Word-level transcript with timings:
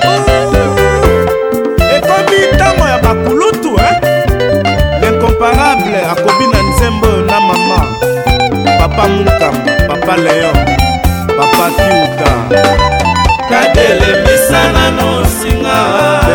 oh, 0.08 1.86
ekomi 1.98 2.38
ntango 2.56 2.86
ya 2.88 2.98
bakulutu 3.04 3.78
e 3.78 3.82
eh? 3.84 4.24
lencomparable 5.02 6.00
akobi 6.12 6.46
na 6.54 6.60
nzembo 6.70 7.08
na 7.28 7.38
mama 7.42 7.78
papa 8.80 9.04
mokamba 9.08 9.72
papa 9.90 10.16
leon 10.18 10.58
papa 11.38 11.66
kiuta 11.76 12.30
kadelemisa 13.52 14.64
nano 14.74 15.08
nsinga 15.22 15.78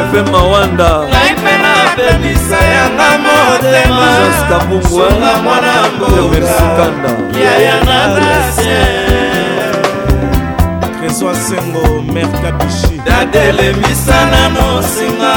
efe 0.00 0.20
mawanda 0.32 0.90
ngai 1.10 1.30
mpe 1.40 1.52
napemisa 1.64 2.58
yanga 2.74 3.08
motemasunga 3.24 5.32
mwana 5.44 5.74
mbokasikanda 5.96 7.10
yaya 7.44 7.76
na 7.86 7.98
dasien 8.14 9.74
rezo 11.02 11.24
asengo 11.32 11.84
mer 12.12 12.30
kabishi 12.42 12.94
dadelemisa 13.06 14.18
nano 14.32 14.66
nsinga 14.80 15.32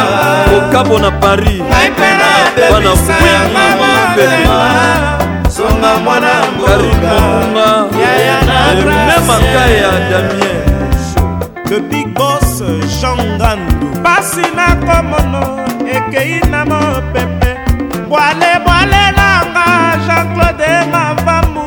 kokabo 0.51 0.95
na 1.03 1.09
paris 1.21 1.61
ngai 1.69 1.87
mpe 1.93 2.09
napemisa 2.21 3.15
yanga 3.31 3.65
motema 3.79 4.59
songa 5.55 5.91
mwana 6.03 6.31
mbokaringa 6.55 7.15
yaya 8.01 8.37
na 8.41 8.47
dasien 8.75 9.07
mema 9.07 9.35
ngai 9.51 9.75
ya 9.83 9.91
damien 10.09 10.59
le 11.69 11.79
big 11.89 12.07
boss 12.13 12.59
jangandu 13.01 13.87
pasi 14.03 14.43
nakomono 14.57 15.43
ekei 15.95 16.35
na 16.51 16.61
mopepe 16.69 17.51
bwale 18.09 18.51
bwale 18.65 19.03
nanga 19.17 19.65
jean-claude 20.05 20.71
mavambu 20.93 21.63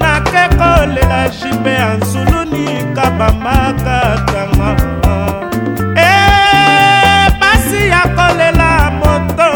nake 0.00 0.42
kolela 0.58 1.28
jipe 1.38 1.70
ya 1.80 1.88
nzuluni 2.00 2.68
kabambakatanga 2.96 4.70
e 5.96 6.06
eh, 6.06 7.32
pasi 7.40 7.80
ya 7.92 8.02
kolela 8.16 8.70
moto 9.00 9.50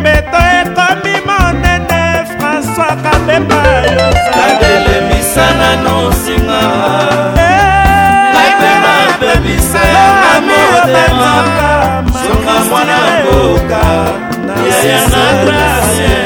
mbeto 0.00 0.40
ekomi 0.60 1.14
monene 1.28 2.02
françois 2.30 2.96
kabemba 3.04 3.62
yosaelemisa 3.96 5.44
nanosinga 5.60 7.31
omemaka 10.72 12.04
songa 12.22 12.70
mwana 12.70 12.96
mboka 13.22 13.86
yaya 14.70 15.00
na 15.12 15.44
grace 15.44 16.18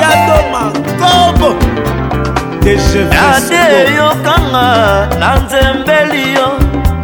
yadoma 0.00 0.62
kobo 1.00 1.50
ade 3.34 3.94
yokanga 3.94 5.08
na 5.20 5.28
nzembeli 5.40 6.34
yo 6.34 6.48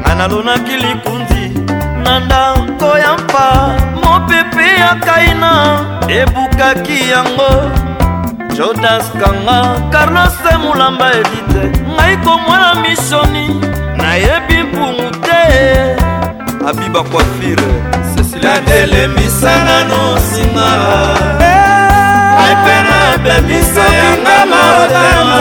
nga 0.01 0.15
nalonaki 0.15 0.77
likundi 0.77 1.75
na 2.05 2.19
ndako 2.21 2.99
ya 2.99 3.13
mpa 3.25 3.71
mopepe 4.05 4.81
ya 4.81 4.95
kaina 4.95 5.81
ebukaki 6.09 7.09
yango 7.11 7.51
jodas 8.57 9.05
kanga 9.13 9.59
carlos 9.93 10.35
mulamba 10.61 11.11
edite 11.15 11.63
ngai 11.95 12.17
komwana 12.25 12.75
misioni 12.75 13.47
nayebi 13.97 14.56
abiba 16.69 17.03
coiffure 17.11 17.67
cecilatelemisa 18.15 19.53
nano 19.67 20.01
nsima 20.17 20.69
eh. 21.41 22.41
aipena 22.45 23.01
bebisa 23.25 23.85
yanga 23.99 24.39
motema 24.53 25.41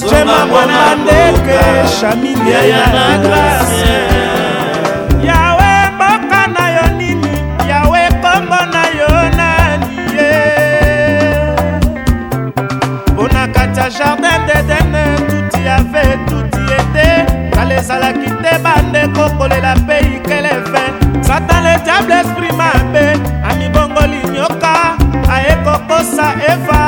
soma 0.00 0.46
mwana 0.46 0.94
ndoke 0.94 2.36
yaya 2.50 2.82
na 2.94 3.18
gracie 3.22 4.41
esalaki 17.82 18.28
te 18.42 18.52
bandeko 18.64 19.22
kolela 19.38 19.74
mpe 19.76 19.96
ikele 20.14 20.52
fe 20.72 20.84
satan 21.26 21.62
le 21.64 21.72
diable 21.84 22.14
esprit 22.22 22.52
mabe 22.60 23.04
amibongoli 23.50 24.20
nyoka 24.34 24.74
ayekokosa 25.34 26.26
eva 26.52 26.82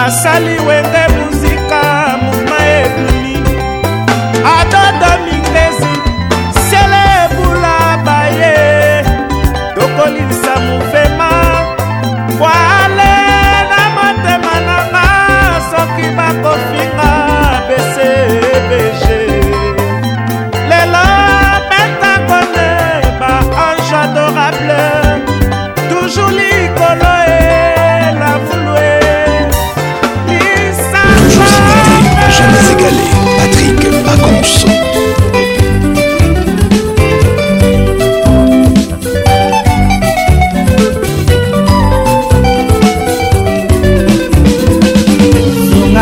basali 0.00 0.56
wende 0.68 1.02
muzika 1.16 1.80
muma 2.22 2.58
ebimi 2.80 3.36
adodo 4.58 5.10
minglesi 5.24 5.92
sele 6.70 7.02
baye 8.04 8.64
tokolisa 9.74 10.49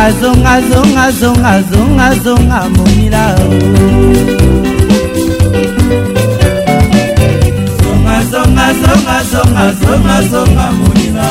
azongazongazongazongazonga 0.08 2.58
momila 2.76 3.22
zongazongazongazongazonga 7.82 10.66
momila 10.78 11.28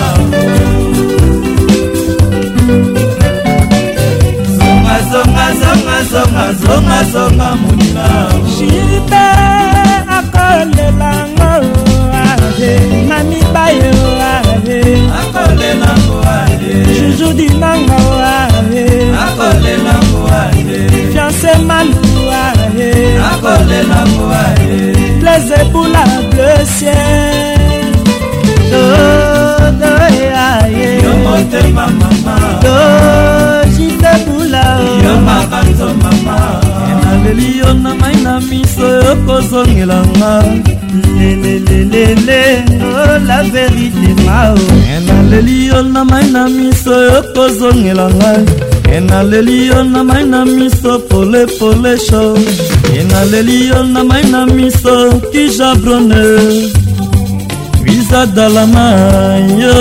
zongazongazongazongazonga 5.10 7.50
momila 7.62 8.08
jilbe 8.52 9.28
akolelango 10.18 11.52
ahe 12.24 12.72
na 13.10 13.18
mibayo 13.30 13.94
ahe 14.34 14.80
akolelango 15.20 16.18
ahe 16.38 16.74
juju 17.02 17.28
dinanga 17.40 17.98
ahe 18.34 18.57
fiancé 21.12 21.58
malouwa 21.66 22.38
plaise 25.22 25.54
ebula 25.62 26.04
bleu 26.32 26.66
ciel 26.78 27.94
jitebula 33.76 34.64
enaleli 36.90 37.60
yo 37.60 37.74
na 37.74 37.94
mai 37.96 38.16
na 38.24 38.40
miso 38.40 38.88
yokozongelanga 39.04 40.32
lelelelele 41.20 42.42
oh, 42.96 43.20
la 43.28 43.42
verité 43.52 44.10
mao 44.26 44.56
enaleli 44.96 45.60
eh, 45.64 45.68
yo 45.68 45.84
na 45.84 46.06
mai 46.06 46.24
na 46.32 46.48
miso 46.48 46.94
yokozongelanga 47.10 48.57
enaleli 48.96 49.58
yo 49.68 49.84
na 49.92 50.02
mai 50.08 50.24
na 50.32 50.40
miso 50.54 50.92
polepole 51.10 51.92
sho 52.08 52.22
enaleli 53.00 53.58
yo 53.70 53.80
na 53.94 54.02
mai 54.10 54.24
na 54.34 54.42
miso 54.56 54.96
kijabrone 55.32 56.22
wizadalama 57.86 58.88
yo 59.62 59.78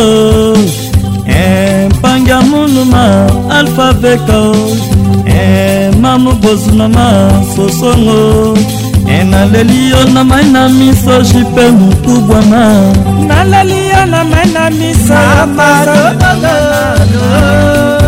empangi 1.39 2.31
ya 2.31 2.39
munuma 2.51 3.05
alfabeka 3.59 4.41
emamu 5.43 6.31
bozunama 6.43 7.07
sosongo 7.55 8.21
enaleli 9.19 9.79
yo 9.91 10.01
na 10.15 10.23
mai 10.31 10.47
na 10.55 10.63
miso 10.79 11.15
jipe 11.33 11.65
mokubwana 11.79 12.63
naleli 13.31 13.79
yo 13.93 14.03
na 14.13 14.21
mai 14.31 14.47
na 14.57 14.65
miso 14.79 15.21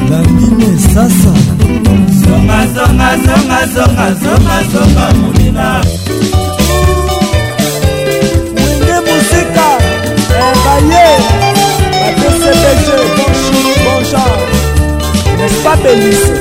bambine 0.08 0.70
sasa 0.92 1.32
zonga 2.20 2.60
zonga 2.74 3.10
zonga 3.26 3.60
zonga 3.74 4.06
zonga 4.22 4.56
zonga 4.72 5.06
monira 5.20 5.68
wenge 8.86 8.98
moseka 9.06 9.68
ebaye 10.44 11.16
eh, 11.46 11.51
babelise 15.64 16.32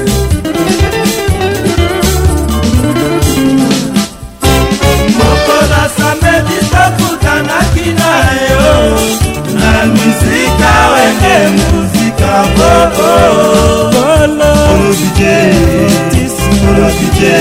mokola 5.17 5.83
samedi 5.97 6.57
tokutanaki 6.71 7.89
na 7.99 8.15
yo 8.51 8.75
na 9.59 9.71
mizika 9.95 10.73
wenge 10.93 11.35
muzika 11.71 12.31
boboolobije 12.55 15.37
olobije 16.69 17.39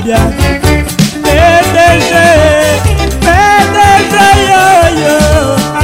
Libya 0.04 0.20
PDG 1.24 2.12
PDG 3.24 4.16
yo 4.50 4.66
yo 5.02 5.18
ah. 5.80 5.82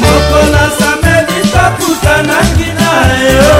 Mokona 0.00 0.64
samedi 0.78 1.38
tokutanaki 1.52 2.70
na 2.80 2.92
yo 3.28 3.56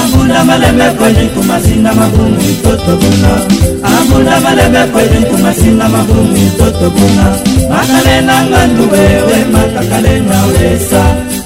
amunda 0.00 0.44
malembe 0.44 0.84
kweli 0.98 1.26
kumasinda 1.34 1.92
magumu 1.94 2.40
itotobuna 2.50 3.30
amunda 3.98 4.40
malembe 4.40 4.82
kweli 4.92 5.18
kumasinda 5.30 5.88
magumu 5.88 6.36
itotobuna 6.46 7.24
makale 7.70 8.20
nanga 8.26 8.66
nduwe 8.66 9.04
we 9.26 9.38
makakale 9.52 10.12
nyawesa 10.26 11.02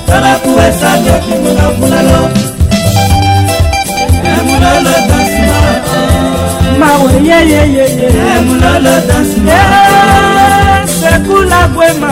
tala 0.06 0.34
kuwesa 0.42 0.88
ndokimunga 1.00 1.66
mulalo 1.78 2.20
emulalo 4.36 4.92
dansima 5.08 5.60
mawe 6.80 7.12
yeyeyeye 7.28 7.86
emulalo 8.36 8.94
dansima 9.08 9.60
sekula 11.12 11.68
gwema 11.74 12.08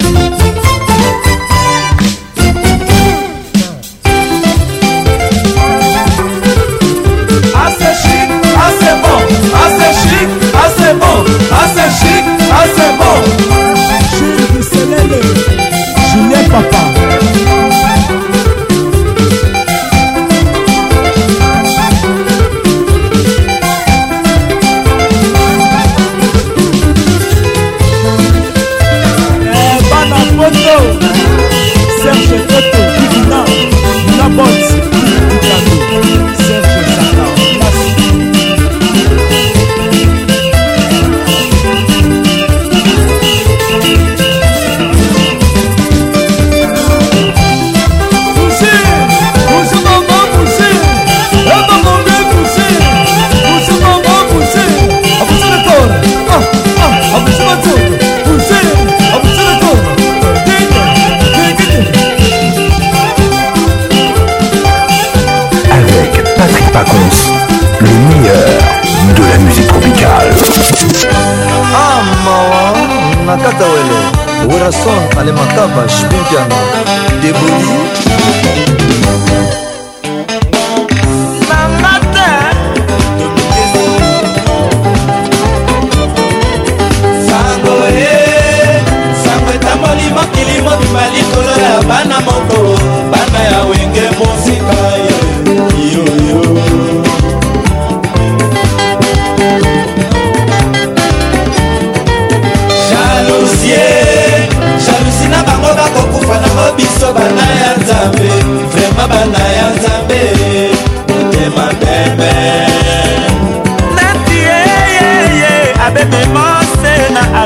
savage 75.68 76.04
bigana 76.12 76.63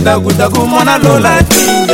ndagundagu 0.00 0.60
mwana 0.70 0.98
lola 1.02 1.42
ti 1.50 1.87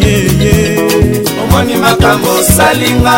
yeye 0.00 0.78
omoni 1.42 1.74
makambo 1.76 2.28
osalinga 2.40 3.16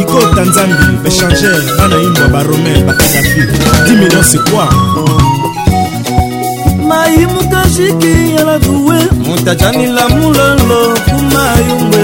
ikota 0.00 0.42
nzambi 0.48 1.08
échangeur 1.08 1.62
bana 1.78 1.96
imbwa 2.02 2.28
baromain 2.28 2.84
bakadafi 2.84 3.40
10 3.40 3.90
millions 3.98 4.26
c'est 4.30 4.44
quoi 4.50 4.66
imutashiki 7.22 8.12
yaladuwe 8.36 8.96
mutachanila 9.26 10.02
kuma 11.04 11.44
yumwe 11.68 12.02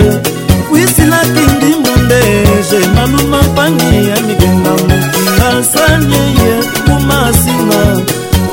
wisilakindi 0.72 1.70
mwandeshe 1.84 2.80
maluma 2.94 3.40
pani 3.56 3.88
ya 4.10 4.16
migenda 4.26 4.70
mukinasanyeye 4.78 6.52
kumasina 6.86 7.80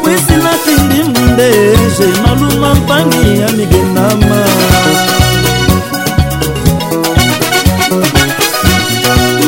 wisilakindi 0.04 1.00
mwandeshe 1.12 2.08
maluma 2.24 2.76
pani 2.88 3.18
ya 3.42 3.50
migendama 3.52 4.38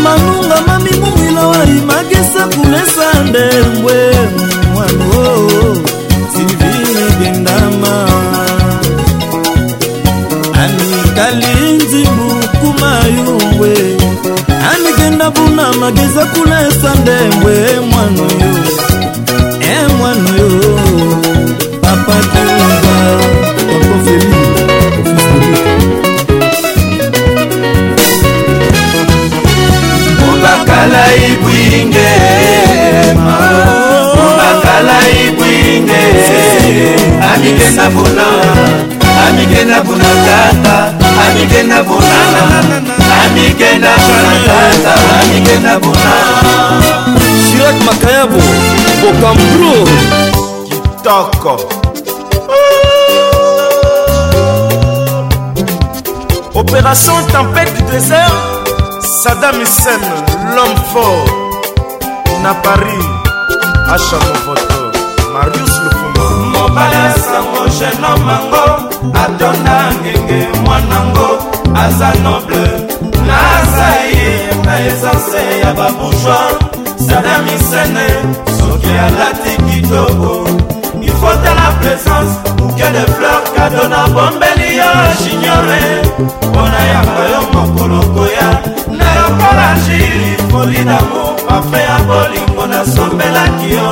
manunga 0.03 0.57
mami 0.67 0.89
mumwila 0.99 1.47
wali 1.47 1.81
magesa 1.81 2.41
kulesa 2.55 3.07
ndembwe 3.27 4.13
mwano 4.73 5.05
oh, 5.23 5.45
oh. 5.47 5.54
ndabuna 15.27 15.63
mageza 15.81 16.23
kula 16.33 16.57
esandembwe 16.69 17.53
emwana 17.77 18.21
oyo 18.39 18.51
emwana 19.77 20.29
eh, 20.29 20.43
oyo 20.45 20.84
damisen 59.45 60.01
l'homme 60.55 60.79
fort 60.91 61.29
na 62.43 62.53
paris 62.65 63.05
achamovoto 63.93 64.79
marius 65.33 65.75
lufumo 65.83 66.25
mobala 66.53 67.03
sango 67.25 67.63
genome 67.79 68.33
ango 68.37 68.65
atona 69.23 69.75
ngenge 70.01 70.41
mwanango 70.65 71.27
aza 71.83 72.11
noble 72.23 72.65
naza 73.27 73.87
ye 74.17 74.29
na 74.65 74.75
esanse 74.89 75.41
ya 75.61 75.71
babourgoi 75.77 76.57
sadamisene 77.09 78.07
soki 78.57 78.93
alati 79.07 79.53
kitoko 79.65 80.64
faute 81.25 81.45
à 81.53 81.55
la 81.61 81.69
présence 81.81 82.33
bouquet 82.57 82.91
de 82.97 83.03
fleurs 83.15 83.43
kado 83.55 83.83
na 83.93 84.01
bombeli 84.15 84.69
yo 84.79 84.89
oh, 84.93 85.23
jiniore 85.23 85.81
mpona 86.19 86.81
yango 86.93 87.23
yo 87.33 87.39
mokolo 87.53 87.99
koya 88.15 88.49
na 88.99 89.07
yo 89.17 89.25
kolangili 89.39 90.29
foli 90.51 90.81
damo 90.89 91.21
mafe 91.47 91.79
ya 91.89 91.97
bolingo 92.09 92.63
nasombelaki 92.73 93.69
yo 93.77 93.87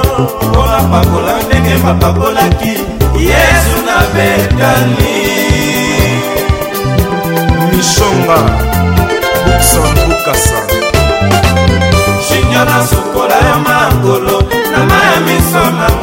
mpona 0.47 0.79
pakola 0.91 1.33
ndenge 1.45 1.75
bapakolaki 1.83 2.73
yesu 3.31 3.75
na 3.87 3.97
betani 4.15 5.15
mishonga 7.71 8.39
buksan 9.45 9.95
bukasa 10.07 10.59
jinior 12.25 12.65
nasukola 12.73 13.37
yo 13.47 13.72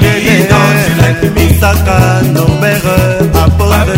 Denisaka 1.23 2.21
Norbert 2.35 2.85
Apôtre 3.35 3.95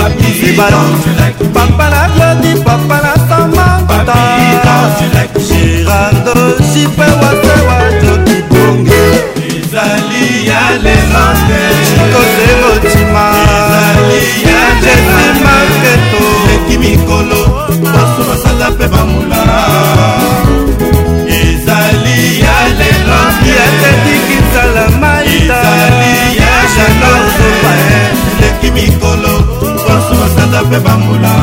Sebalan 0.45 1.12
bambula 30.81 31.42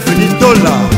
finito 0.00 0.52
là 0.64 0.89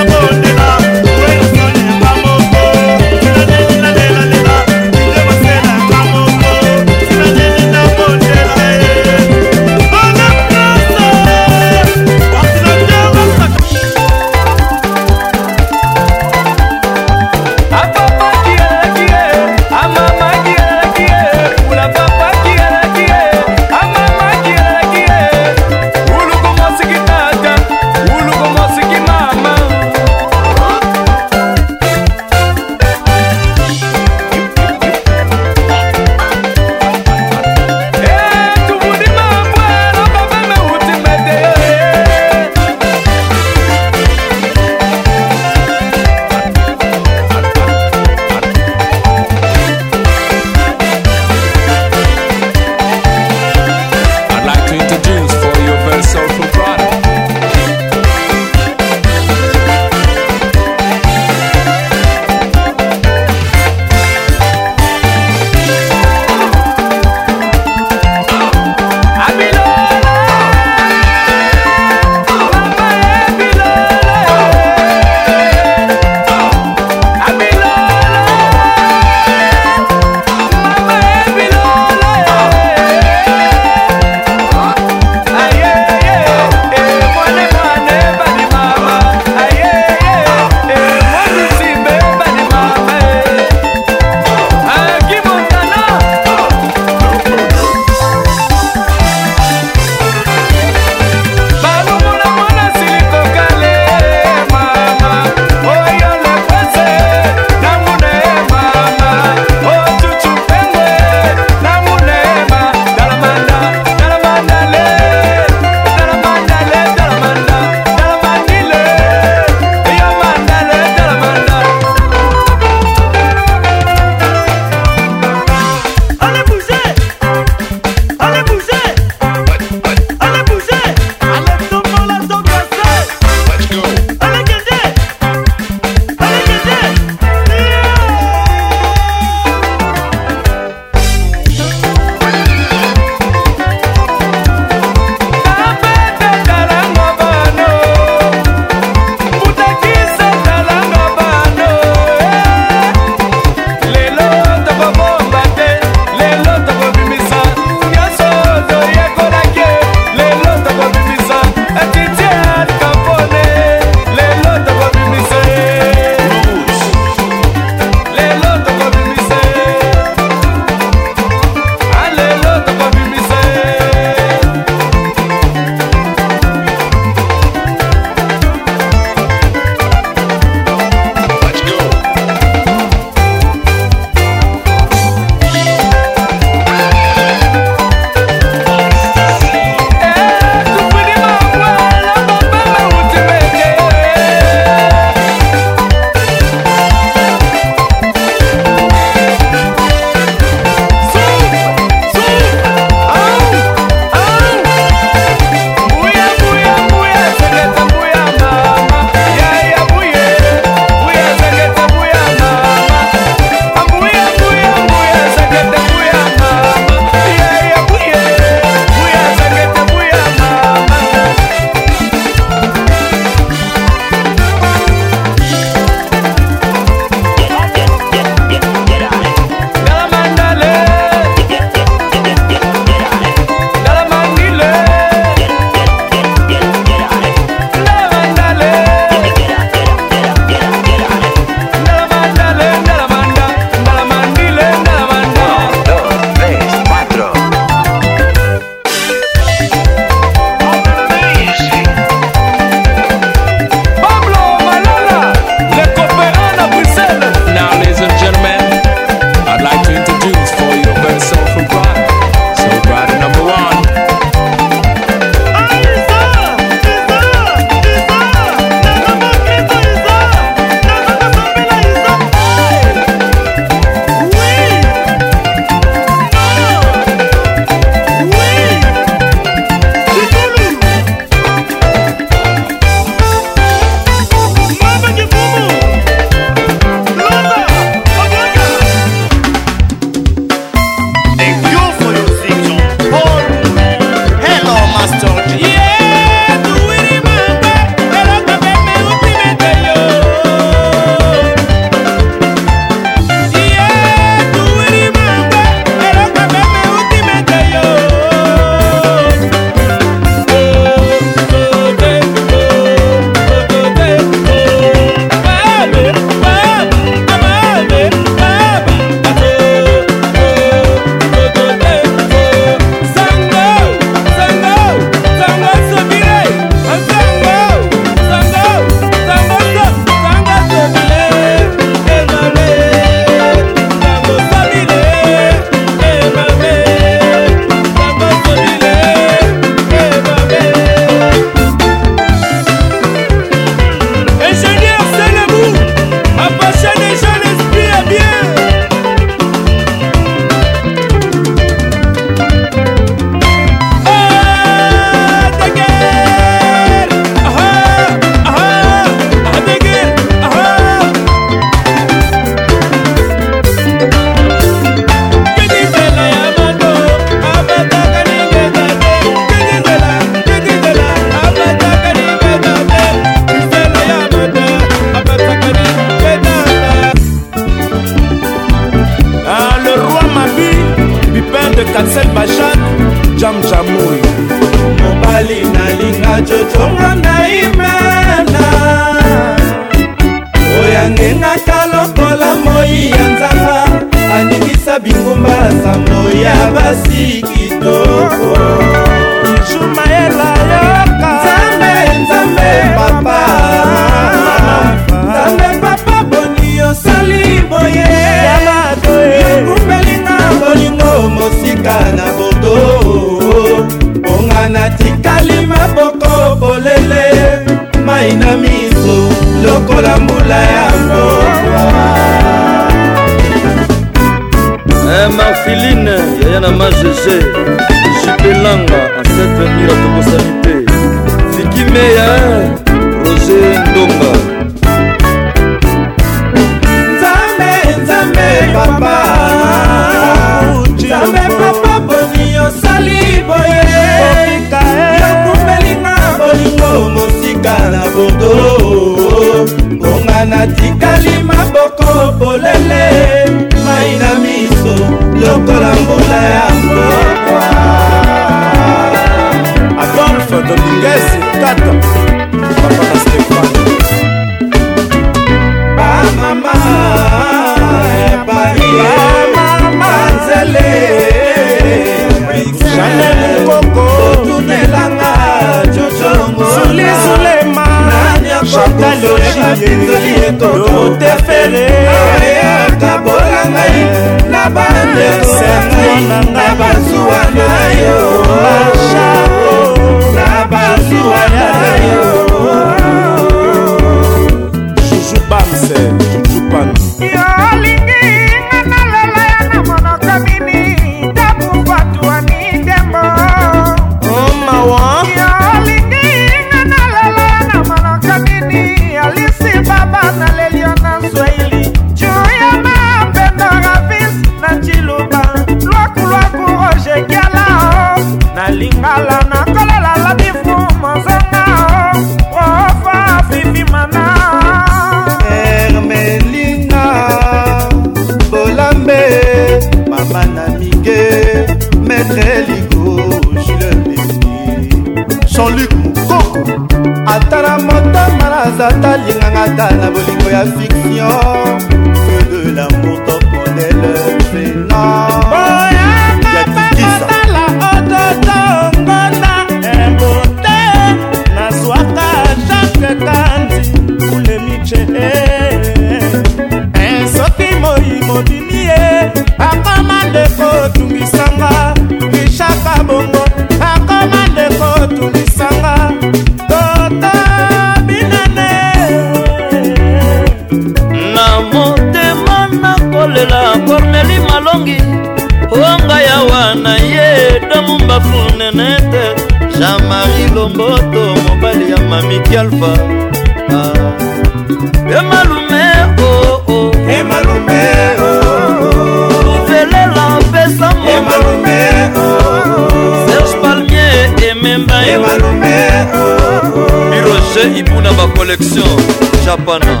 Jackson, 598.61 599.41
Japanão. 599.43 600.00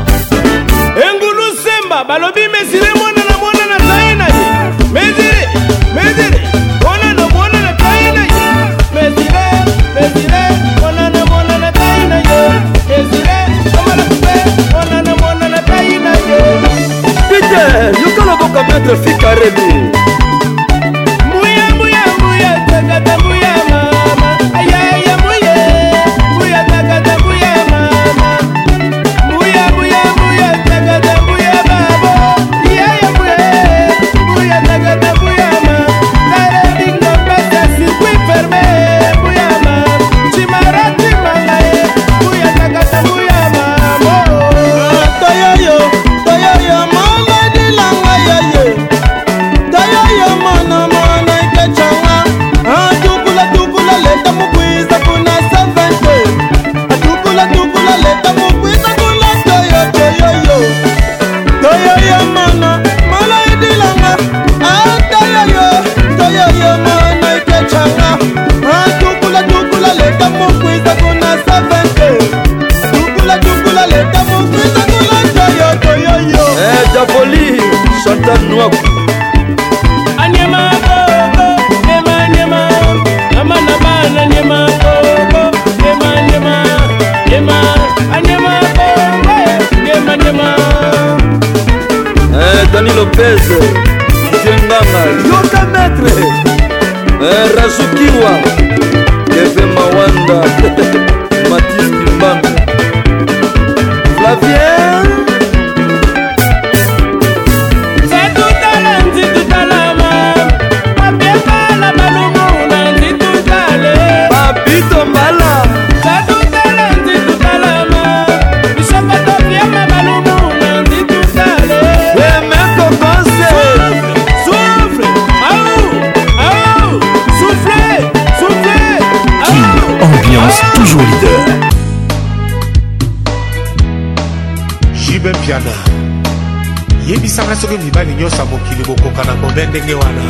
ndenge 139.71 139.93
wana 139.93 140.21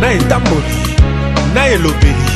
na 0.00 0.12
etamboli 0.12 0.76
na 1.54 1.66
elobeli 1.66 2.30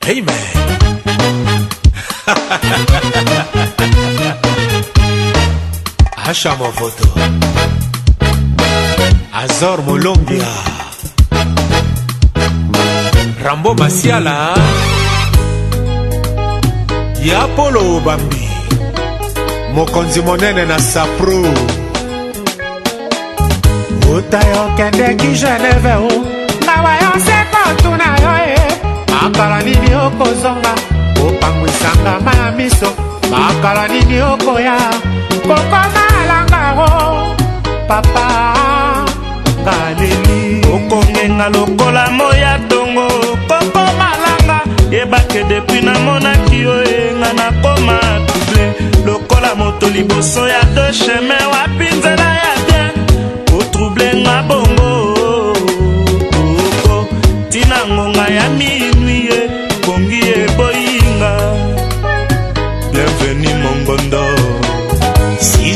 amen 0.00 0.50
asha 6.28 6.56
movoto 6.58 7.08
azor 9.34 9.82
molongia 9.82 10.48
rambo 13.44 13.74
masiala 13.74 14.54
ya 17.24 17.48
polo 17.56 17.96
obambi 17.96 18.46
mokonzi 19.74 20.22
monene 20.22 20.64
na 20.64 20.78
sapro 20.78 21.79
uta 24.16 24.40
yokendeki 24.54 25.28
geneve 25.40 25.94
o 25.96 26.10
mawa 26.66 26.92
yo 27.02 27.10
nseko 27.16 27.60
tuna 27.82 28.08
yo 28.22 28.32
e 28.46 28.50
eh. 28.50 28.70
makala 29.22 29.58
nini 29.62 29.94
okozonga 30.06 30.72
kopangwisangama 31.14 32.30
ya 32.40 32.50
miso 32.56 32.90
makala 33.30 33.88
nini 33.88 34.20
okoya 34.20 34.76
kokoma 35.46 35.86
alangaro 36.20 36.90
papa 37.88 38.26
ngaleli 39.62 40.38
okokenga 40.74 41.48
lokola 41.48 42.04
moya 42.10 42.58
tongo 42.68 43.06
koko 43.48 43.82
malanga 43.98 44.58
yebake 44.90 45.40
depui 45.48 45.80
namonaki 45.82 46.56
yo 46.64 46.74
enga 47.02 47.30
eh. 47.30 47.36
nakoma 47.38 47.96
tuble 48.26 48.64
lokola 49.06 49.54
moto 49.54 49.86
liboso 49.88 50.48
ya 50.48 50.62
do 50.74 50.84
chemin 50.92 51.44
wapi 51.52 51.88
nzela 51.98 52.39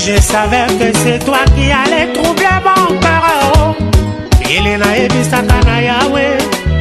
Je 0.06 0.16
savais 0.20 0.66
que 0.78 0.98
c'est 0.98 1.18
toi 1.24 1.38
qui 1.56 1.70
allais 1.72 2.12
troubler 2.12 2.44
mon 2.62 2.98
cœur 3.00 3.74
Ele 4.50 4.76
nayebisaka 4.76 5.62
na 5.64 5.80
yawe 5.80 6.24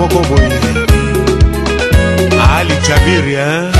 moko 0.00 0.18
boye 0.30 0.48
ali 2.56 2.74
jabiri 2.86 3.36
hein? 3.36 3.79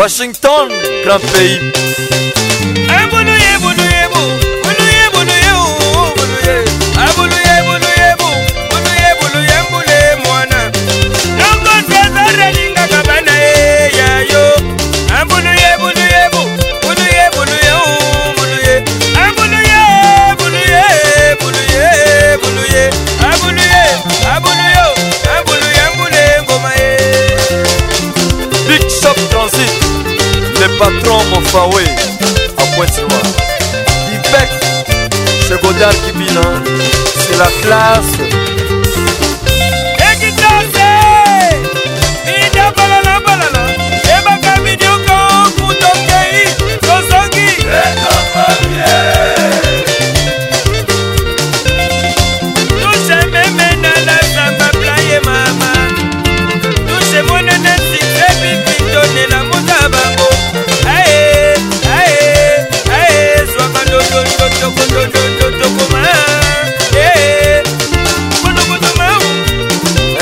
Washington, 0.00 0.68
grand 1.04 1.20
pays. 1.24 1.60
Faoué, 31.50 31.82
à 32.58 32.62
Pointe-Noire. 32.76 33.22
Québec, 34.06 34.48
c'est 35.48 35.60
Godard 35.60 35.90
Kibina, 36.06 36.40
hein. 36.42 36.62
c'est 37.28 37.36
la 37.38 37.46
classe. 37.62 38.59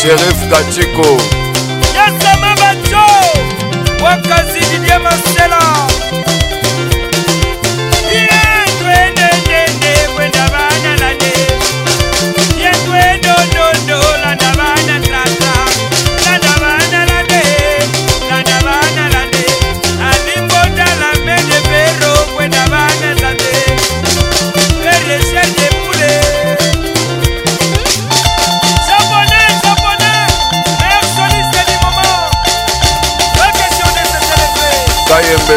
Sheriff 0.00 0.40
Kachiko. 0.48 1.39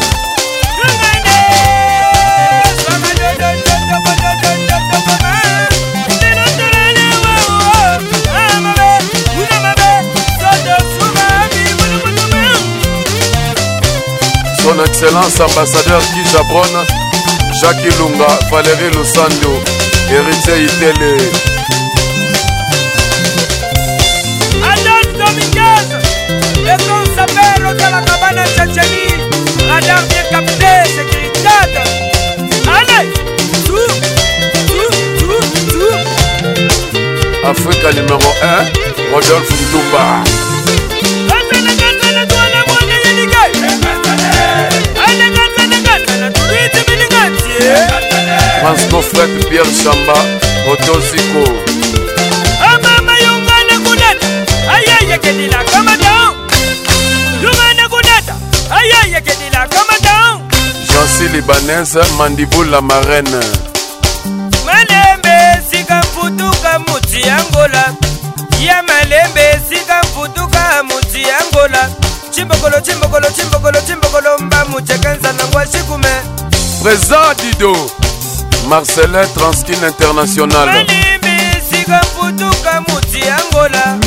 Son 14.60 14.84
Excellence 14.86 15.40
Ambassadeur 15.40 16.02
Kizabron 16.14 16.62
Jacques 17.62 17.78
Ilunga, 17.86 18.28
Valérie 18.52 18.92
Losando, 18.94 19.62
Héritier 20.12 20.66
Itélé 20.66 21.18
ezalaka 27.86 28.14
bana 28.22 28.44
tchatcheni 28.54 29.00
radar 29.70 30.00
bien 30.10 30.26
capte 30.32 30.72
sécuritate 30.96 31.84
ale 32.76 33.00
afrika 37.52 37.88
numéro 37.98 38.30
1 38.58 39.10
rodolphe 39.14 39.54
ntumba 39.64 40.04
franco 48.62 49.00
fred 49.10 49.32
pierre 49.50 49.72
chamba 49.84 50.16
otoziko 50.72 51.44
amamayonga 52.72 53.58
nakunata 53.70 54.28
ayayekelila 54.76 55.60
kamada 55.72 56.25
merci 61.16 61.28
libanaise 61.36 62.00
mandibula 62.18 62.82
marene 62.82 63.40
malembe 64.66 65.60
esika 65.60 66.04
mputuka 66.04 66.80
muti 66.80 67.22
ya 67.22 67.38
ngola 67.44 67.94
ya 68.66 68.84
malembe 68.84 69.42
esika 69.50 70.04
mputuka 70.04 70.84
muti 70.84 71.22
ya 71.22 71.40
ngola 71.52 71.90
cimbokolo 72.36 72.82
cimbokolo 72.82 73.28
cimbokolo 73.32 73.82
cimbokolo 73.82 74.38
mba 74.40 74.66
mucekanza 74.66 75.32
nango 75.34 75.60
ashikume 75.60 76.10
présent 76.84 77.42
dido 77.44 77.92
marcelin 78.70 79.28
transkin 79.36 79.84
international 79.88 80.66
malembe 80.68 81.58
esika 81.58 82.02
mputuka 82.04 82.82
muti 82.88 83.20
ya 83.20 83.38
ngola 83.54 83.98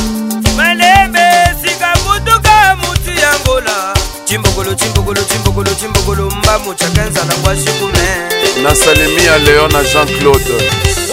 malamu 6.58 6.74
chakanza 6.78 7.24
na 7.24 7.34
kwashikume 7.34 8.06
nasalimia 8.62 9.38
leo 9.38 9.68
na 9.68 9.84
jean-claude 9.84 10.70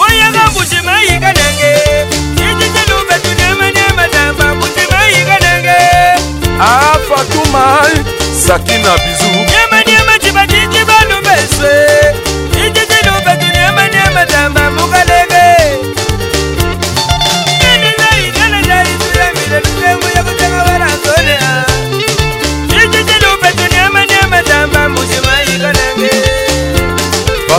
oyaka 0.09 0.51
mutima 0.53 1.01
yikanange 1.01 1.75
cicicelupe 2.37 3.13
tunemanyematamba 3.19 4.55
mutima 4.55 5.07
yikanange 5.07 5.83
afatuma 6.59 7.79
sakina 8.47 8.97
bizu 8.97 9.29
nyamanyama 9.29 10.19
cibadicibalumeswe 10.19 11.69
cicicelupe 12.53 13.31
tunemanyematamba 13.45 14.71
mukalenga 14.71 15.34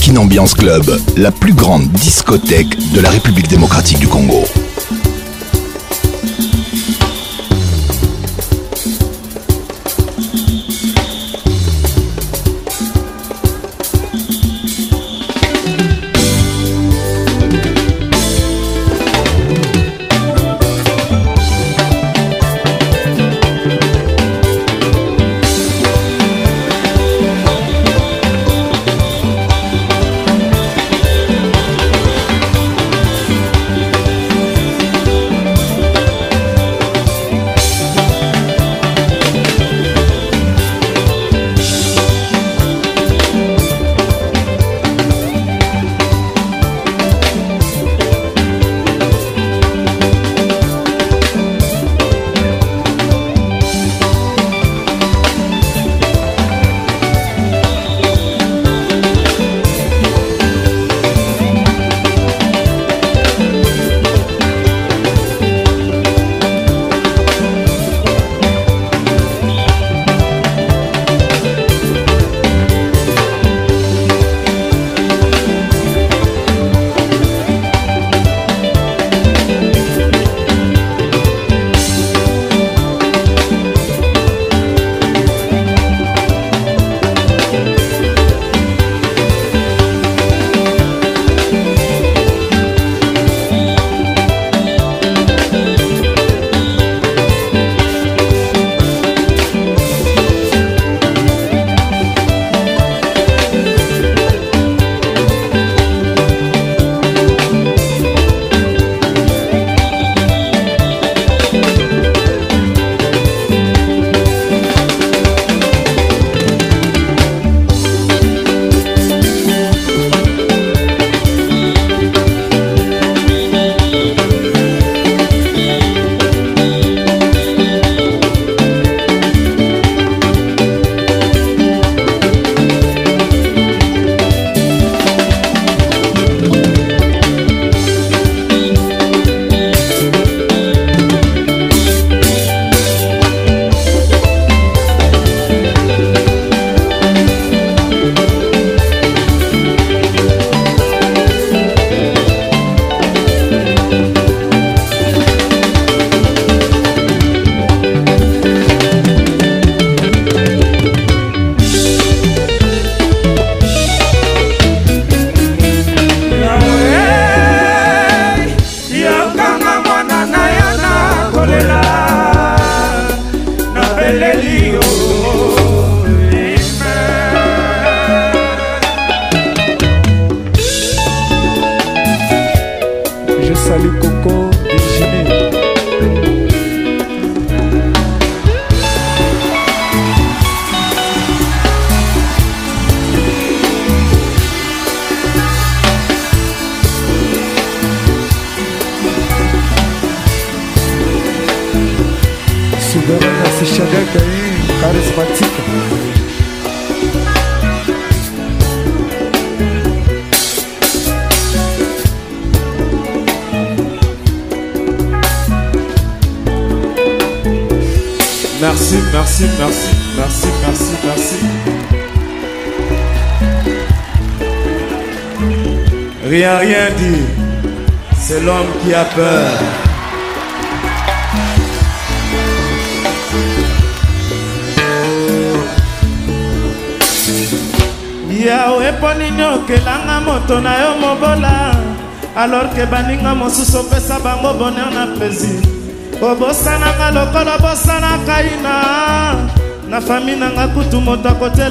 Kinambiance 0.01 0.55
Club, 0.55 0.97
la 1.17 1.31
plus 1.31 1.53
grande 1.53 1.87
discothèque 1.89 2.75
de 2.93 2.99
la 2.99 3.09
République 3.11 3.47
démocratique 3.47 3.99
du 3.99 4.07
Congo. 4.07 4.43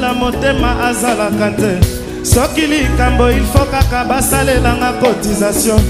na 0.08 0.14
motema 0.14 0.70
azalaka 0.88 1.50
te 1.60 1.72
soki 2.24 2.66
likambo 2.70 3.30
ilfo 3.30 3.58
kaka 3.70 4.04
basalelanga 4.08 4.92
cotisation 5.00 5.80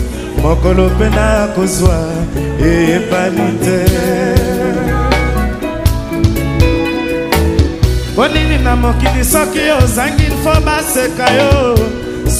mokolo 0.43 0.85
mpe 0.95 1.09
na 1.17 1.27
kozwa 1.55 1.99
eyebani 2.65 3.49
te 3.65 3.79
ponini 8.17 8.59
na 8.65 8.77
mokili 8.77 9.25
soki 9.25 9.65
ozangi 9.83 10.23
ilfo 10.27 10.55
baseka 10.67 11.27
yo 11.39 11.51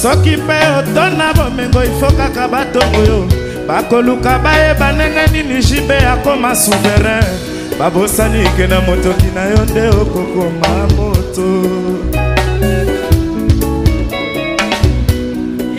soki 0.01 0.37
mpe 0.37 0.55
otona 0.79 1.27
bomengo 1.37 1.79
ilfo 1.85 2.07
kaka 2.17 2.43
batongo 2.47 3.01
yo 3.11 3.19
bakoluka 3.67 4.39
bayeba 4.43 4.91
ndenge 4.91 5.23
nini 5.33 5.63
jibe 5.63 5.97
akoma 6.13 6.55
souverain 6.55 7.48
babosani 7.79 8.43
ke 8.59 8.67
na 8.67 8.77
motoki 8.85 9.29
na 9.35 9.43
yo 9.51 9.59
nde 9.69 9.83
okokoma 10.01 10.71
moto 10.97 11.47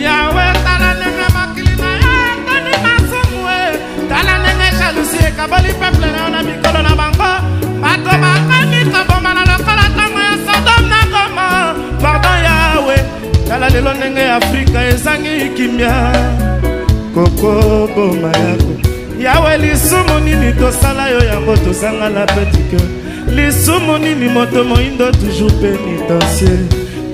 yawe 0.05 0.45
tala 0.65 0.89
ndenge 0.97 1.27
makili 1.35 1.73
na 1.81 1.91
yo 2.01 2.13
etoni 2.29 2.73
masumu 2.85 3.41
e 3.59 3.61
tala 4.09 4.33
ndenge 4.41 4.67
jalusi 4.79 5.17
ekaboli 5.29 5.71
peple 5.81 6.07
na 6.13 6.17
yo 6.23 6.27
na 6.35 6.41
mikolo 6.47 6.79
na 6.87 6.93
bango 6.99 7.31
bato 7.83 8.11
bakomi 8.23 8.79
kobomana 8.93 9.41
lokola 9.51 9.83
ntango 9.93 10.19
ya 10.29 10.35
sodome 10.45 10.87
na 10.93 10.99
goma 11.13 11.45
pardon 12.01 12.37
yawe 12.47 12.95
tala 13.47 13.69
lelo 13.73 13.93
ndenge 13.97 14.23
afrika 14.37 14.77
ezangi 14.89 15.37
kimia 15.55 15.97
kokoboma 17.15 18.31
yako 18.41 18.71
yawe 19.25 19.57
lisumu 19.57 20.10
nini 20.31 20.53
tosala 20.59 21.03
yo 21.09 21.19
yango 21.31 21.55
tozangana 21.65 22.25
petike 22.33 22.79
lisumu 23.35 23.97
nini 24.03 24.27
moto 24.35 24.59
moyindo 24.69 25.05
toujours 25.11 25.53
pénitencie 25.61 26.55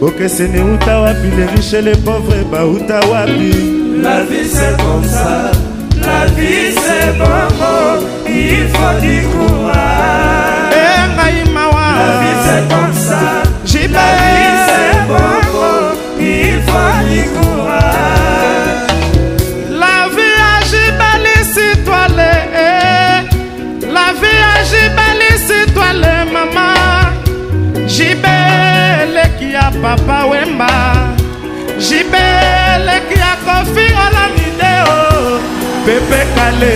bokeseni 0.01 0.59
uta 0.73 0.93
wapi 1.03 1.29
le 1.37 1.45
riche 1.55 1.81
le 1.81 1.95
pauvre 2.05 2.39
bauta 2.51 2.99
wapi 3.11 3.51
la 4.03 4.15
vie 4.29 4.45
c'est 4.53 4.75
comme 4.81 5.03
ça 5.15 5.51
la 6.05 6.25
vie 6.35 6.69
c'est 6.83 7.09
bongo 7.17 7.79
il 8.27 8.67
faut 8.75 8.95
du 9.05 9.17
courage 9.31 10.77
eh 10.81 11.01
ngai 11.15 11.43
mawa 11.55 11.85
la 11.99 12.11
vie 12.21 12.35
c'est 12.45 12.63
comme 12.73 12.93
ça 13.07 13.21
jibe 13.65 13.93
la 14.01 14.07
vie 14.21 14.57
c'est 14.65 14.97
bongo 15.09 15.73
il 16.19 16.53
faut 16.69 16.97
du 17.11 17.21
courage 17.35 18.26
papa 29.87 30.25
wemba 30.31 30.71
jibeleki 31.87 33.15
ya 33.23 33.33
kofi 33.45 33.85
olanideo 34.05 34.93
pepe 35.85 36.19
kale 36.35 36.75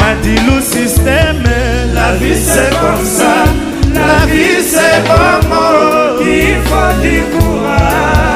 madilu 0.00 0.56
systeme 0.72 1.56
la 1.94 2.06
vie 2.20 2.36
c'est 2.48 2.72
comme 2.82 3.06
ça 3.18 3.34
la 4.00 4.18
vie 4.32 4.60
c'est 4.72 5.00
comme 5.08 5.54
il 6.20 6.54
faut 6.68 6.92
du 7.04 7.16
courage 7.34 8.35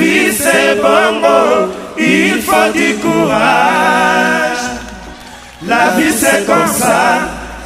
La 0.00 0.06
vie 0.06 0.32
c'est 0.32 0.76
bon, 0.76 1.28
oh. 1.28 1.68
il 1.98 2.40
faut 2.40 2.72
du 2.72 2.94
courage. 3.02 3.28
La 5.68 5.90
vie 5.98 6.10
c'est 6.16 6.46
comme 6.46 6.66
ça, 6.66 7.18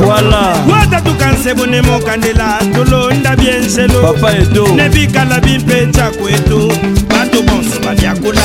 voilà 0.00 0.52
watatukансebone 0.70 1.82
mokandela 1.82 2.58
tolonda 2.74 3.36
bienselo 3.36 4.02
papa 4.12 4.32
edo 4.32 4.68
nebikala 4.68 5.40
bimpetya 5.40 6.10
kwetu 6.10 6.72
bato 7.08 7.42
bonso 7.42 7.80
babyakula 7.84 8.40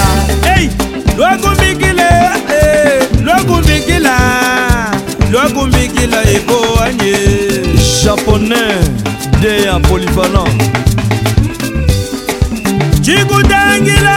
ei 0.58 0.70
lwakumbikile 1.18 2.04
eh, 2.56 3.04
lwakumbikila 3.24 4.16
lwakumbikila 5.32 6.24
ekoanye 6.36 7.18
japonais 8.04 8.80
de 9.41 9.62
ya 9.64 9.80
polyvalent 9.80 10.62
cikutangila 13.02 14.16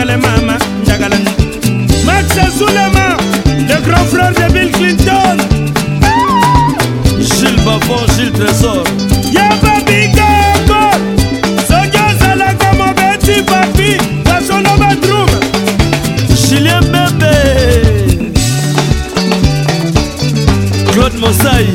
njagale 0.00 0.16
mama 0.16 0.52
njagale 0.86 1.16
max 2.06 2.26
azulema 2.42 3.08
le 3.68 3.76
grand 3.86 4.06
frère 4.08 4.32
de 4.32 4.52
bill 4.58 4.70
clinton 4.72 5.38
gilles 7.18 7.60
babo 7.66 7.98
gilles 8.16 8.32
trésor 8.32 8.84
yababikako 9.34 10.82
soki 11.68 11.98
ozalaka 12.10 12.68
mobeti 12.78 13.42
papi 13.46 13.92
gasono 14.24 14.70
badrum 14.78 15.28
julien 16.48 16.84
bebe 16.92 17.34
claude 20.92 21.18
mosai 21.18 21.66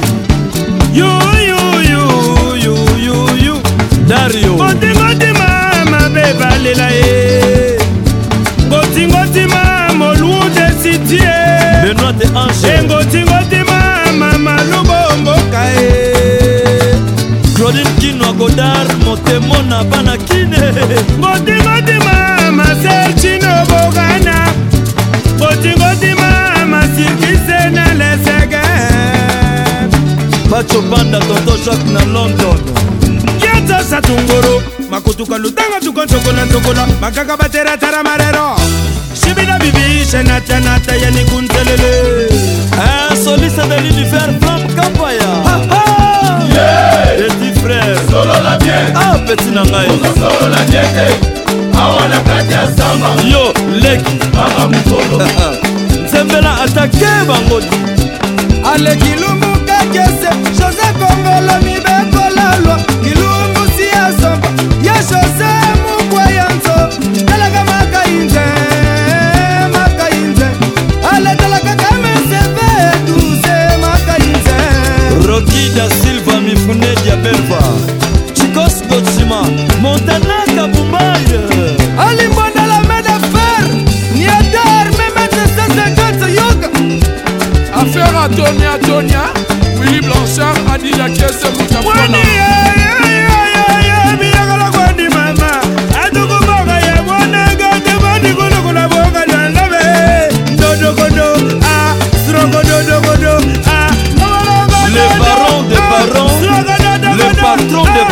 yuyuyuyuyuyu 0.98 3.56
dario 4.08 4.54
odimodima 4.70 5.48
mabe 5.92 6.26
balela 6.40 6.90
ye 6.90 7.15
engotingotima 12.38 13.96
mama 14.18 14.58
lubomboka 14.64 15.64
e 15.80 16.90
claudine 17.56 17.90
kino 18.00 18.34
godar 18.34 18.88
motemo 19.06 19.56
na 19.70 19.84
bana 19.86 20.18
kine 20.18 20.74
ngotingotima 21.20 22.52
maser 22.52 23.16
chino 23.16 23.50
bogana 23.70 24.48
ngotingotima 25.38 26.66
masirkise 26.68 27.70
na 27.72 27.94
lesege 27.94 28.62
bacho 30.50 30.82
banda 30.82 31.20
tonto 31.20 31.58
jacke 31.64 31.90
na 31.94 32.04
london 32.06 32.60
yatasa 33.42 34.02
tungoro 34.02 34.62
makutuka 34.92 35.38
lutanga 35.38 35.80
tukoncokola 35.80 36.46
ndokola 36.46 36.88
makaka 37.02 37.38
bateratara 37.38 38.04
marero 38.04 38.56
Shibida 39.16 39.60
bibi, 39.60 40.06
shenata 40.12 40.60
nata 40.60 40.96
yani 40.96 41.26
kuntelele 41.26 42.28
Un 42.32 43.16
eh, 43.16 43.24
soliste 43.24 43.62
de 43.68 43.76
l'univers, 43.78 44.30
Franck 44.42 44.76
Kampaya 44.76 45.28
Ha 45.46 45.58
ha 45.70 46.40
Yeah 46.54 47.18
Petit 47.18 47.54
frère 47.62 47.96
Solo 48.10 48.34
la 48.44 48.58
bien 48.58 48.92
Ah 48.94 49.16
petit 49.26 49.52
nangai 49.52 49.88
Solo 50.16 50.50
la 50.50 50.62
bien 50.66 51.16
Awa 51.80 52.08
na 52.10 52.20
kati 52.28 52.54
ya 52.54 52.68
samba 52.76 53.10
Yo, 53.32 53.54
leki 53.82 54.20
Mama 54.34 54.68
mukolo 54.68 55.28
Nzembela 56.06 56.62
atake 56.62 57.08
bango 57.28 57.62
Aleki 58.74 59.10
lumi 59.22 59.45
roki 75.36 75.70
da 75.76 75.90
silva 75.90 76.40
mifune 76.42 76.88
diabelva 77.04 77.60
chikos 78.34 78.76
gotsima 78.90 79.42
montanaka 79.82 80.64
bumbai 80.74 81.36
alimbondala 82.08 82.78
medefer 82.90 83.66
niadar 84.18 84.88
memetesesegete 85.00 86.28
yoga 86.40 86.70
affaire 87.82 88.18
atonia 88.26 88.72
atonia 88.78 89.24
willi 89.80 90.00
blanchard 90.08 90.60
adila 90.74 91.10
kiese 91.18 91.48
mutapona 91.56 92.85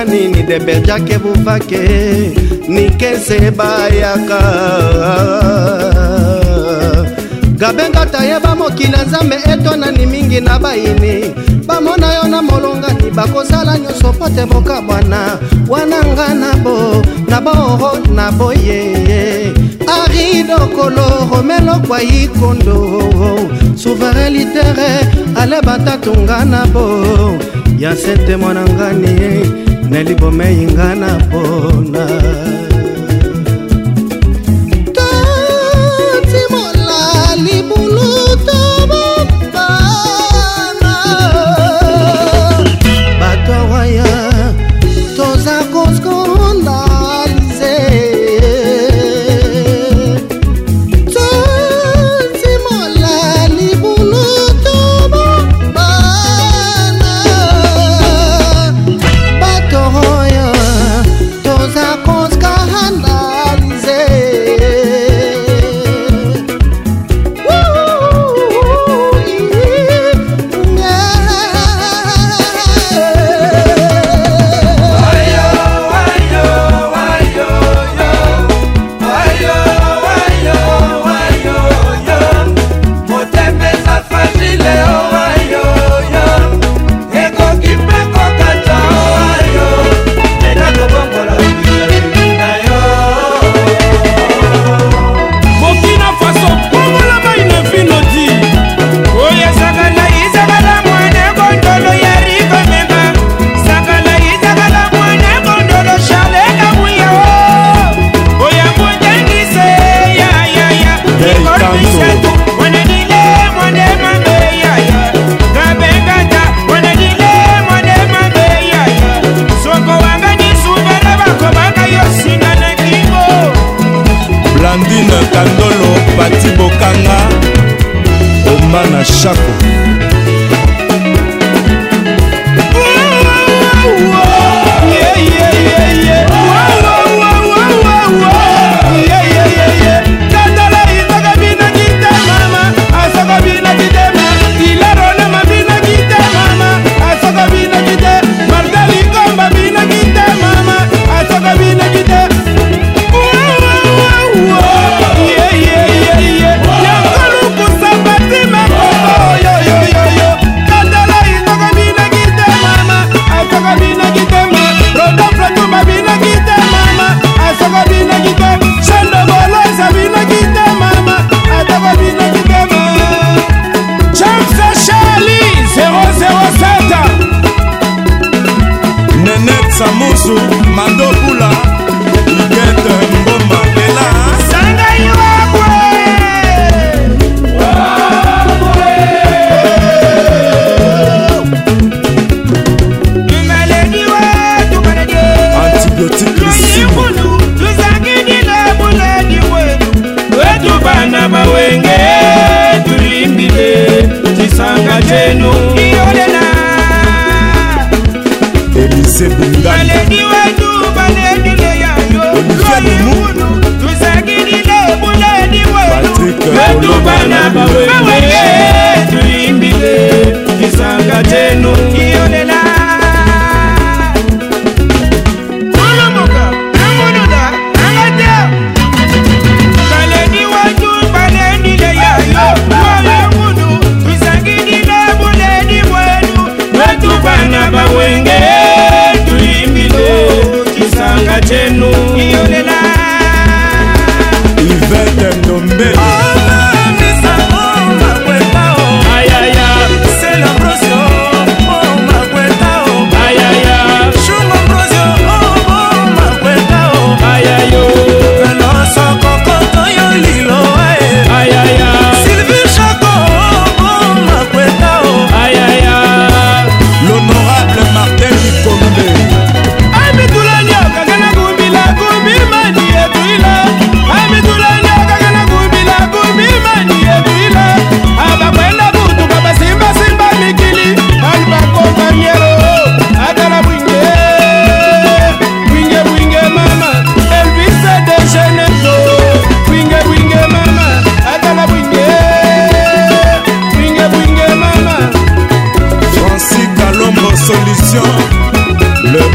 ndenge 0.03 0.27
nini 0.27 0.43
deberjake 0.43 1.17
buvake 1.17 1.79
nikese 2.67 3.51
bayaka 3.51 4.41
gabenga 7.57 8.05
tayeba 8.05 8.55
mokili 8.55 8.97
nzambe 9.07 9.35
etonani 9.53 10.05
mingi 10.05 10.41
na 10.41 10.59
bayini 10.59 11.33
bamona 11.67 12.13
yo 12.13 12.23
na 12.27 12.41
molongani 12.41 13.11
bakozala 13.11 13.77
nyonso 13.77 14.13
mpo 14.13 14.29
te 14.29 14.45
bokabwana 14.45 15.39
wana 15.67 15.97
nga 16.05 16.33
na 16.33 16.53
bo 16.63 17.01
na 17.29 17.41
boro 17.41 17.97
na 18.15 18.31
boye 18.31 19.53
aridokolo 20.03 21.29
romelokwa 21.31 22.01
ikondo 22.01 23.03
souverain 23.75 24.33
litere 24.33 25.07
ale 25.41 25.61
batatunga 25.61 26.45
na 26.45 26.65
bo 26.65 27.03
ya 27.79 27.95
sete 27.95 28.35
mwana 28.37 28.63
ngani 28.65 29.60
nelibomei 29.91 30.63
nga 30.71 30.87
na 30.99 31.11
pona 31.29 32.05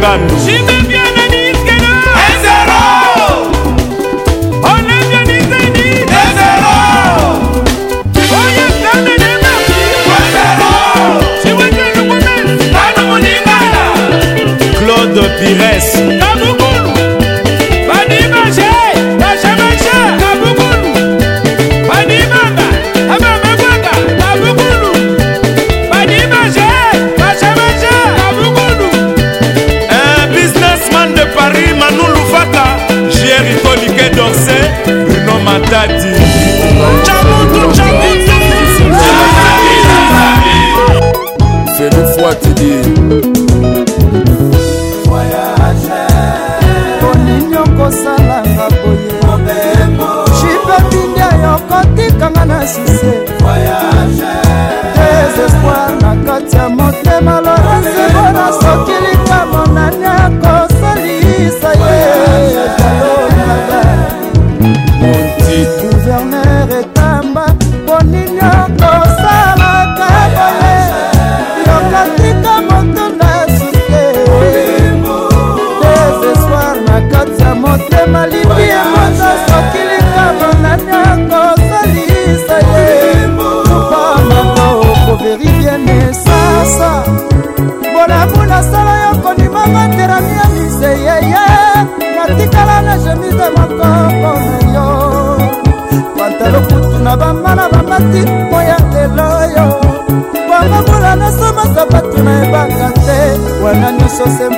Vengan 0.00 0.28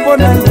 bonanga 0.08 0.47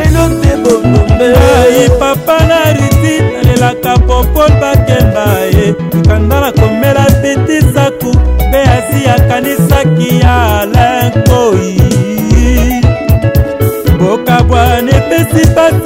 elote 0.05 0.53
bongombe 0.63 1.29
ai 1.57 1.89
papa 1.99 2.37
na 2.49 2.61
riti 2.77 3.13
nalelaka 3.35 3.93
popol 4.07 4.51
bakemba 4.63 5.27
ye 5.57 5.67
kanda 6.09 6.37
na 6.45 6.51
komela 6.59 7.07
betisaku 7.23 8.11
mpe 8.49 8.61
asi 8.77 9.01
akanisaki 9.15 10.09
ya 10.21 10.61
ale 10.61 10.86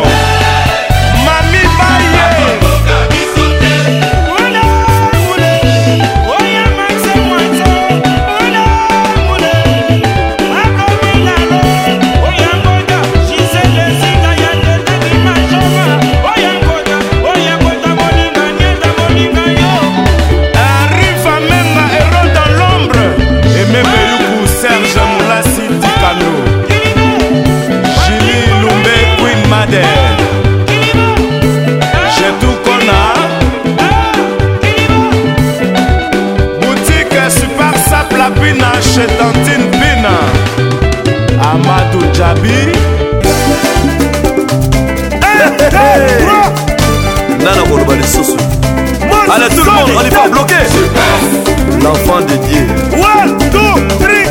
abi 42.31 42.49
nana 47.43 47.61
koloba 47.69 47.93
lisusu 47.95 48.37
allez 49.33 49.55
tout 49.55 49.63
le 49.65 49.71
monde 49.71 49.91
on 49.95 50.07
y 50.07 50.09
va 50.09 50.27
bloqué 50.29 50.55
l'enfant 51.83 52.21
de 52.21 52.35
dieu 52.47 52.65
One, 52.93 53.37
two, 53.51 53.95
three. 53.99 54.27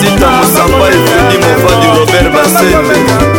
sita 0.00 0.30
mosamba 0.30 0.88
efeni 0.88 1.36
movadi 1.36 1.86
robert 1.98 2.32
basembe 2.32 3.33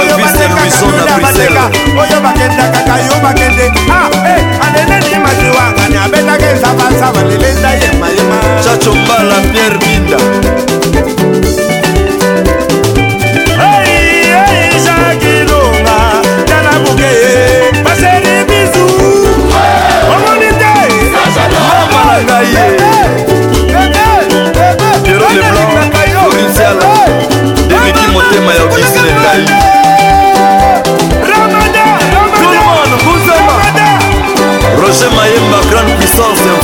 oyo 0.00 0.16
bandekayonabateka 0.24 1.62
oyo 2.00 2.16
bakendakaka 2.24 2.94
yo 3.06 3.14
bakende 3.24 3.66
ah, 3.92 4.08
eh, 4.28 4.66
aneneni 4.66 5.16
madiwangani 5.24 5.96
abetaka 6.04 6.46
ensavansava 6.52 7.20
lelenda 7.28 7.68
yemayema 7.80 8.38
chacho 8.64 8.92
mbala 8.94 9.36
pierre 9.52 9.78
binda 9.82 10.18
ezakilunga 14.76 15.98
tala 16.48 16.72
buke 16.84 17.10
baseri 17.84 18.34
bizu 18.48 18.84
omoni 20.14 20.50
te 20.60 20.74
amalanga 21.44 22.38
ye 22.52 22.64
pierre 25.04 25.30
leblanc 25.36 25.96
oriziala 26.28 26.90
eleki 27.78 28.06
motema 28.12 28.50
ya 28.58 28.62
okisi 28.64 28.98
lengai 29.06 29.44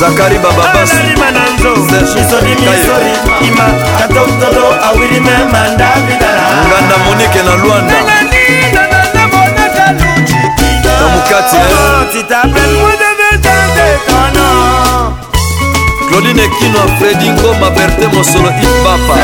zakari 0.00 0.38
bababasnalima 0.38 1.26
na 1.34 1.42
nzoisoimisori 1.54 3.10
ima 3.48 3.66
katautolo 3.98 4.64
awilime 4.88 5.30
mandavidalanganda 5.52 6.96
monike 7.06 7.42
na 7.42 7.54
lwanda 7.54 7.94
na 9.14 9.26
mukati 11.14 11.56
eh. 11.56 12.28
oh, 14.36 15.12
claudine 16.10 16.42
kino 16.58 16.78
fredi 16.98 17.30
ngoma 17.30 17.70
berte 17.70 18.06
mosolo 18.16 18.48
ipapa 18.62 19.16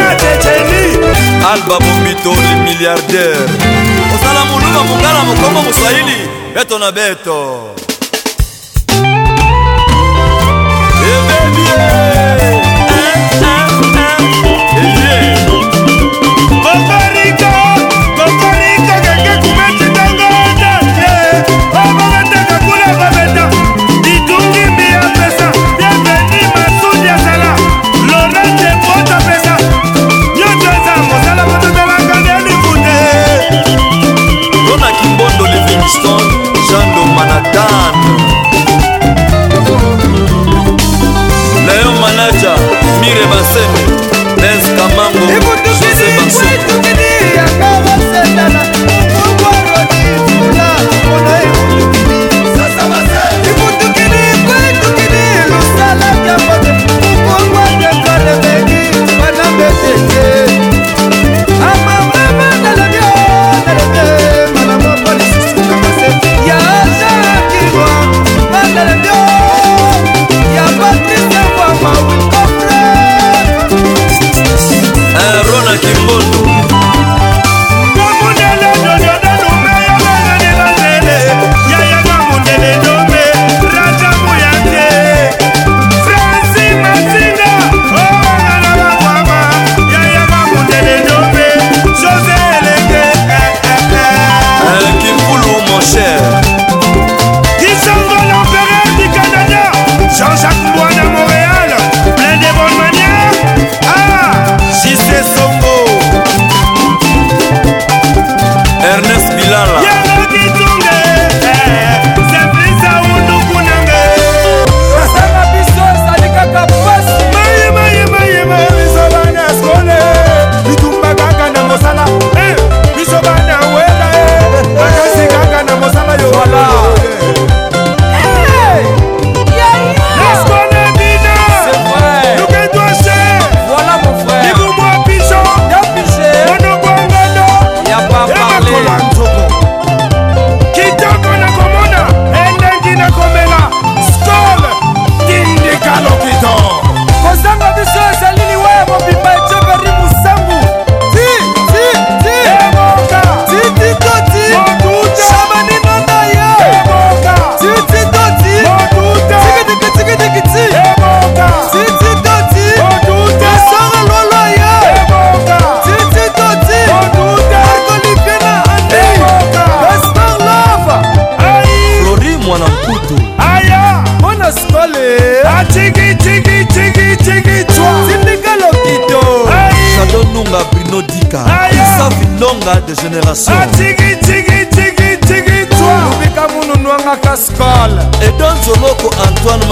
alba 1.52 1.78
bombito 1.82 2.30
le 2.42 2.52
milliardaire 2.64 3.87
kosala 4.10 4.42
moluba 4.50 4.80
mongala 4.88 5.20
mokombo 5.28 5.60
mosaini 5.66 6.16
beto 6.54 6.78
na 6.78 6.92
beto 6.92 7.38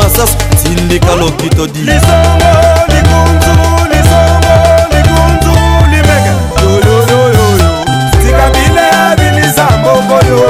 masasi 0.07 0.36
tindika 0.75 1.15
lokito 1.20 1.67
di 1.67 1.78
lizongo 1.78 2.51
likunzu 2.94 3.52
lizongo 3.93 4.55
likunzu 4.94 5.52
limeke 5.91 6.33
yoyoyoyoyo 6.62 7.68
tikabile 8.23 8.85
bilizangokoyo 9.18 10.41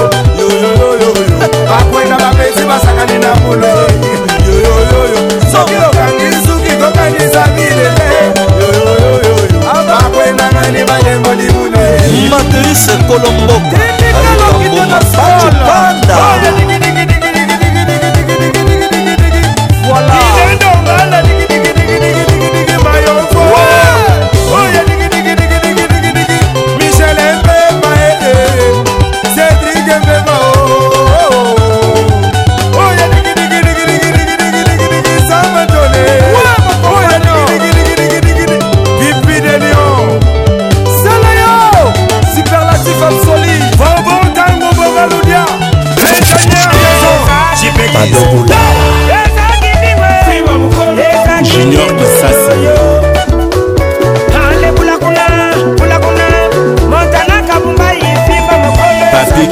yoyoyoyoyo 0.41 1.39
bakwena 1.70 2.17
bapenzi 2.17 2.65
basangane 2.68 3.18
na 3.18 3.35
mulo 3.41 3.68
yoyoyoyo 4.47 5.20
soki 5.52 5.75
okangi 5.89 6.28
suki 6.47 6.73
kokanisa 6.83 7.43
bilele 7.55 8.10
yoyoyoyo 8.60 9.60
bakwena 9.91 10.51
ngani 10.52 10.85
balembo 10.85 11.35
libule 11.35 12.01
materise 12.31 12.93
kolomboka 13.09 13.76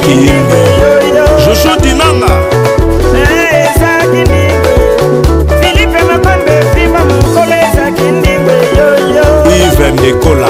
kiyembe 0.05 0.59
jojo 1.45 1.81
dinanga 1.81 2.29
filipe 5.61 5.97
eh, 5.97 6.05
makambe 6.13 6.53
fima 6.73 6.99
mokolo 7.09 7.55
ezaki 7.65 8.03
ndimbe 8.17 8.53
ive 9.65 9.85
ndekola 9.93 10.49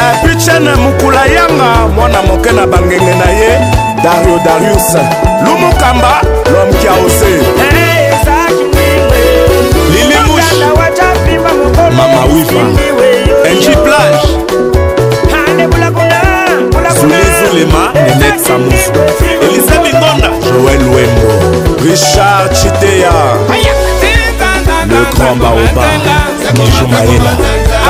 epicene 0.00 0.70
eh, 0.70 0.76
mokula 0.84 1.22
yanga 1.36 1.70
mwana 1.96 2.22
moke 2.22 2.52
na 2.52 2.66
bangenge 2.66 3.14
na 3.20 3.28
ye 3.40 3.50
dario 4.04 4.36
darius 4.44 4.96
samus 18.38 18.90
elise 19.42 19.78
mingonda 19.82 20.28
joel 20.48 20.82
wembo 20.94 21.32
richard 21.84 22.46
chitea 22.62 23.10
le 24.86 24.94
grand 25.14 25.38
baoba 25.40 25.82
mijo 26.54 26.86
maela 26.92 27.32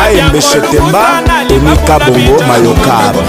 kaembeshetemba 0.05 1.03
emika 1.51 1.97
bongo 1.99 2.37
mayokaba 2.49 3.23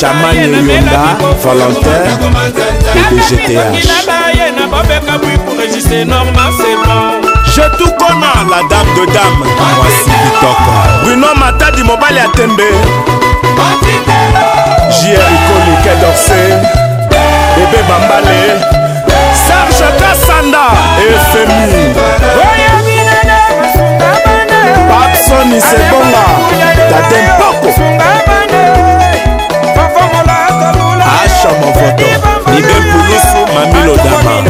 chamane 0.00 0.40
yonda 0.56 1.02
volontaire 1.44 2.12
pdgth 2.94 3.50
jetu 7.56 7.86
kona 7.98 8.30
la 8.50 8.60
dame 8.70 8.90
de 8.94 9.04
dame 9.12 9.46
mwasi 9.76 10.14
bitoko 10.24 10.74
bruno 11.04 11.28
matadi 11.34 11.82
mobali 11.82 12.20
atembe 12.20 12.64
jr 15.00 15.34
kolika 15.48 15.92
dorse 16.02 16.40
bebe 17.56 17.82
bambale 17.88 18.40
serge 19.46 19.88
kasanda 20.00 20.64
efemi 21.08 21.94
papsoni 24.88 25.60
sebonga 25.60 26.24
tate 26.90 27.20
mpoko 27.22 27.68
asha 31.24 31.50
movoto 31.60 32.04
libe 32.54 32.74
pulusu 32.74 33.46
mamilodama 33.54 34.42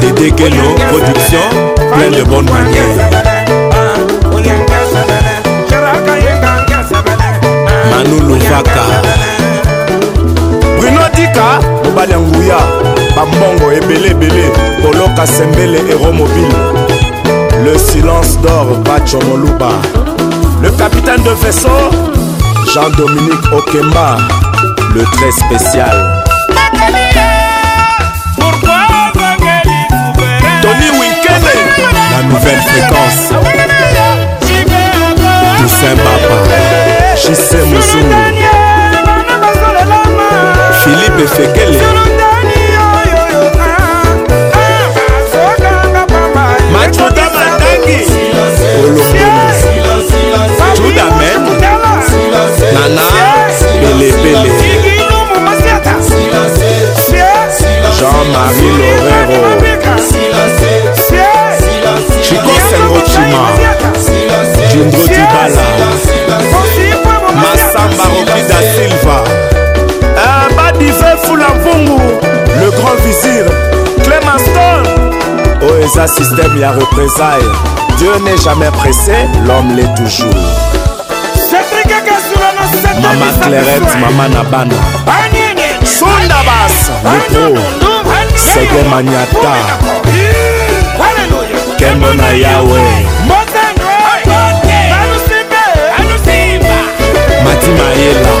Dédé 0.00 0.30
Keno, 0.32 0.62
production, 0.88 1.40
plein 1.94 2.16
de 2.16 2.22
bonnes 2.24 2.48
manières. 2.50 2.84
Manu 7.90 8.20
Luvaka, 8.20 8.82
Bruno 10.78 11.00
Dika, 11.14 11.60
Mobali 11.84 12.14
Anguya, 12.14 12.56
Bambongo, 13.16 13.72
Ebele, 13.72 14.10
Ebele, 14.10 14.52
Poloka 14.82 15.26
Sembele, 15.26 15.78
Aéromobile. 15.88 16.86
Le 17.72 17.76
silence 17.76 18.38
d'or, 18.40 18.64
Bachomoluba. 18.82 19.68
Le 20.62 20.70
capitaine 20.70 21.22
de 21.22 21.32
vaisseau, 21.44 21.90
Jean-Dominique 22.72 23.44
Okemba. 23.52 24.16
Le 24.94 25.02
très 25.04 25.30
spécial. 25.30 26.24
Tony 30.62 30.90
Winkele, 30.98 31.56
la 32.10 32.22
nouvelle 32.22 32.62
fréquence. 32.70 33.50
Toussaint 35.58 35.96
Bapa 35.96 37.06
Chissé 37.16 37.58
Moussou 37.66 37.98
Philippe 40.82 41.18
Efekele. 41.22 41.78
Maître 46.72 47.02
juda 50.76 51.04
men 51.18 51.42
nana 52.74 53.02
pelebele 53.80 54.50
jean-marie 57.98 58.72
lorero 58.72 60.00
chico 62.22 62.50
sengotima 62.70 63.48
jindro 64.70 65.06
dibala 65.06 65.66
masamba 67.34 68.04
roki 68.04 68.42
da 68.48 68.58
silva 68.74 69.24
eh, 70.02 70.54
badife 70.56 71.16
fula 71.26 71.48
mvungu 71.48 72.00
le 72.60 72.70
grand 72.70 72.98
vizir 73.04 73.44
clémaston 74.04 75.07
eza 75.88 76.06
systeme 76.08 76.60
ya 76.60 76.70
représaille 76.72 77.48
dieu 77.98 78.12
n'est 78.24 78.36
jamais 78.46 78.70
pressé 78.72 79.14
l'homme 79.46 79.74
l'est 79.76 79.94
toujours 79.96 80.42
mama 83.02 83.26
clarette 83.40 83.96
mama 84.00 84.28
na 84.28 84.42
bana 84.50 84.74
sondabas 85.98 86.76
lepro 87.04 87.58
sege 88.36 88.82
maniata 88.90 89.54
kembo 91.78 92.12
na 92.20 92.28
yawe 92.42 92.84
mati 97.44 97.70
mayela 97.78 98.34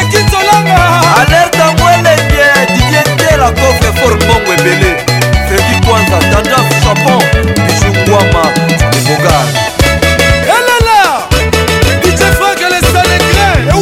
ekinzolanga 0.00 0.82
alerta 1.20 1.70
mwelenge 1.78 2.44
didientela 2.76 3.50
kofre 3.50 3.92
for 3.92 4.14
mbongo 4.16 4.52
ebele 4.58 5.04
fredi 5.48 5.86
kwanza 5.86 6.18
tandas 6.18 6.70
chapon 6.84 7.22
bisungwama 7.66 8.44
ebogar 8.98 9.48
elala 10.56 11.00
dijefragelesalegré 12.02 13.74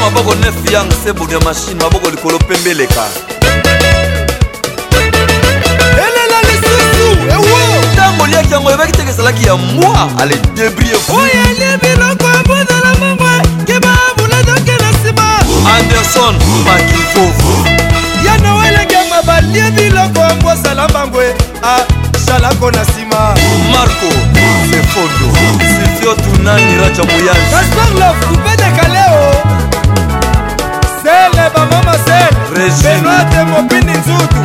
maboko 0.00 0.34
nef 0.34 0.70
yang 0.72 0.86
sebudi 1.04 1.34
ya 1.34 1.40
mashine 1.40 1.80
maboko 1.84 2.10
likolo 2.10 2.38
pembeleka 2.38 3.02
yango 8.56 8.70
ebaki 8.70 8.92
teke 8.92 9.10
ezalaki 9.10 9.46
ya 9.46 9.56
mwa 9.56 10.08
ale 10.22 10.36
debrie 10.54 10.94
oyeli 11.18 11.68
biloko 11.82 12.26
ebondela 12.40 12.90
mongwa 13.00 13.30
keba 13.66 13.92
buledoke 14.16 14.72
na 14.80 14.90
nsima 14.90 15.26
anderson 15.76 16.34
makifo 16.64 17.24
ya 18.26 18.38
noelengema 18.38 19.22
balie 19.22 19.70
biloko 19.70 20.24
ambosala 20.24 20.88
mbangwe 20.88 21.34
asalako 22.16 22.70
na 22.70 22.82
nsima 22.82 23.18
marco 23.72 24.12
sefondo 24.70 25.38
sifio 25.60 26.14
tunani 26.14 26.76
raja 26.80 27.02
moyan 27.04 27.36
kastor 27.50 27.98
lof 28.00 28.26
kupedeka 28.26 28.88
leo 28.88 29.75
benoate 32.64 33.42
mopini 33.50 33.92
nzutu 33.92 34.36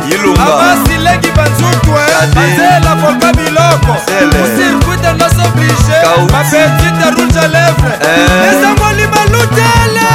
amasilengi 0.42 1.30
banzutu 1.36 1.90
banzela 2.34 2.96
foka 3.00 3.32
biloko 3.32 3.94
osirkuite 4.44 5.12
nose 5.18 5.42
oblige 5.46 5.96
mapetite 6.32 7.06
rouge 7.14 7.38
a 7.38 7.48
lèvre 7.54 7.92
ezangoli 8.48 9.02
eh. 9.02 9.08
balutele 9.14 10.08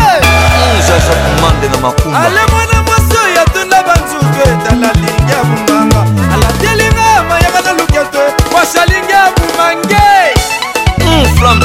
eh, 0.89 2.21
ale 2.25 2.41
mwana 2.53 2.83
mwasi 2.87 3.17
oyo 3.25 3.43
atunda 3.43 3.83
banzutu 3.83 4.41
etala 4.49 4.93
lingi 4.93 5.33
ya 5.33 5.45
munganga 5.45 5.98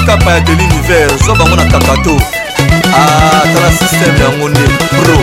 kaka 0.06 0.30
ya 0.32 0.40
de 0.40 0.52
l'univers 0.54 1.24
zwa 1.26 1.36
bango 1.36 1.56
na 1.56 1.64
kakato 1.66 2.16
atala 2.80 3.68
ah, 3.68 3.72
systeme 3.80 4.20
yango 4.20 4.50
nde 4.50 4.64
pro 4.90 5.18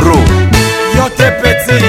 pro 0.00 0.14
yo 0.96 1.04
te 1.16 1.28
petit 1.40 1.85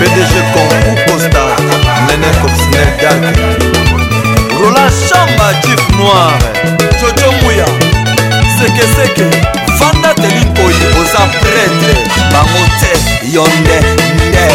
pdg 0.00 0.32
konku 0.54 0.92
posta 1.06 1.42
nenekopsnerdak 2.06 3.36
rola 4.60 4.86
chamba 5.08 5.52
jif 5.64 5.82
noir 5.96 6.38
jojo 7.00 7.32
muya 7.42 7.66
sekeseke 8.58 9.26
vanda 9.78 10.14
telinkoi 10.14 10.80
oza 11.00 11.22
pretre 11.40 11.92
bango 12.32 12.64
te 12.80 12.92
yo 13.32 13.44
nde 13.46 13.76
nde 14.14 14.46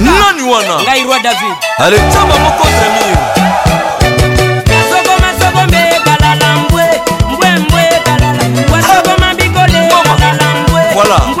nani 0.00 0.42
wana 0.52 0.76
ngai 0.82 1.04
roi 1.04 1.20
david 1.22 1.56
ale 1.78 1.98
caba 2.12 2.36
moko 2.44 2.64
tremir 2.76 3.83
Voilà. 10.94 11.33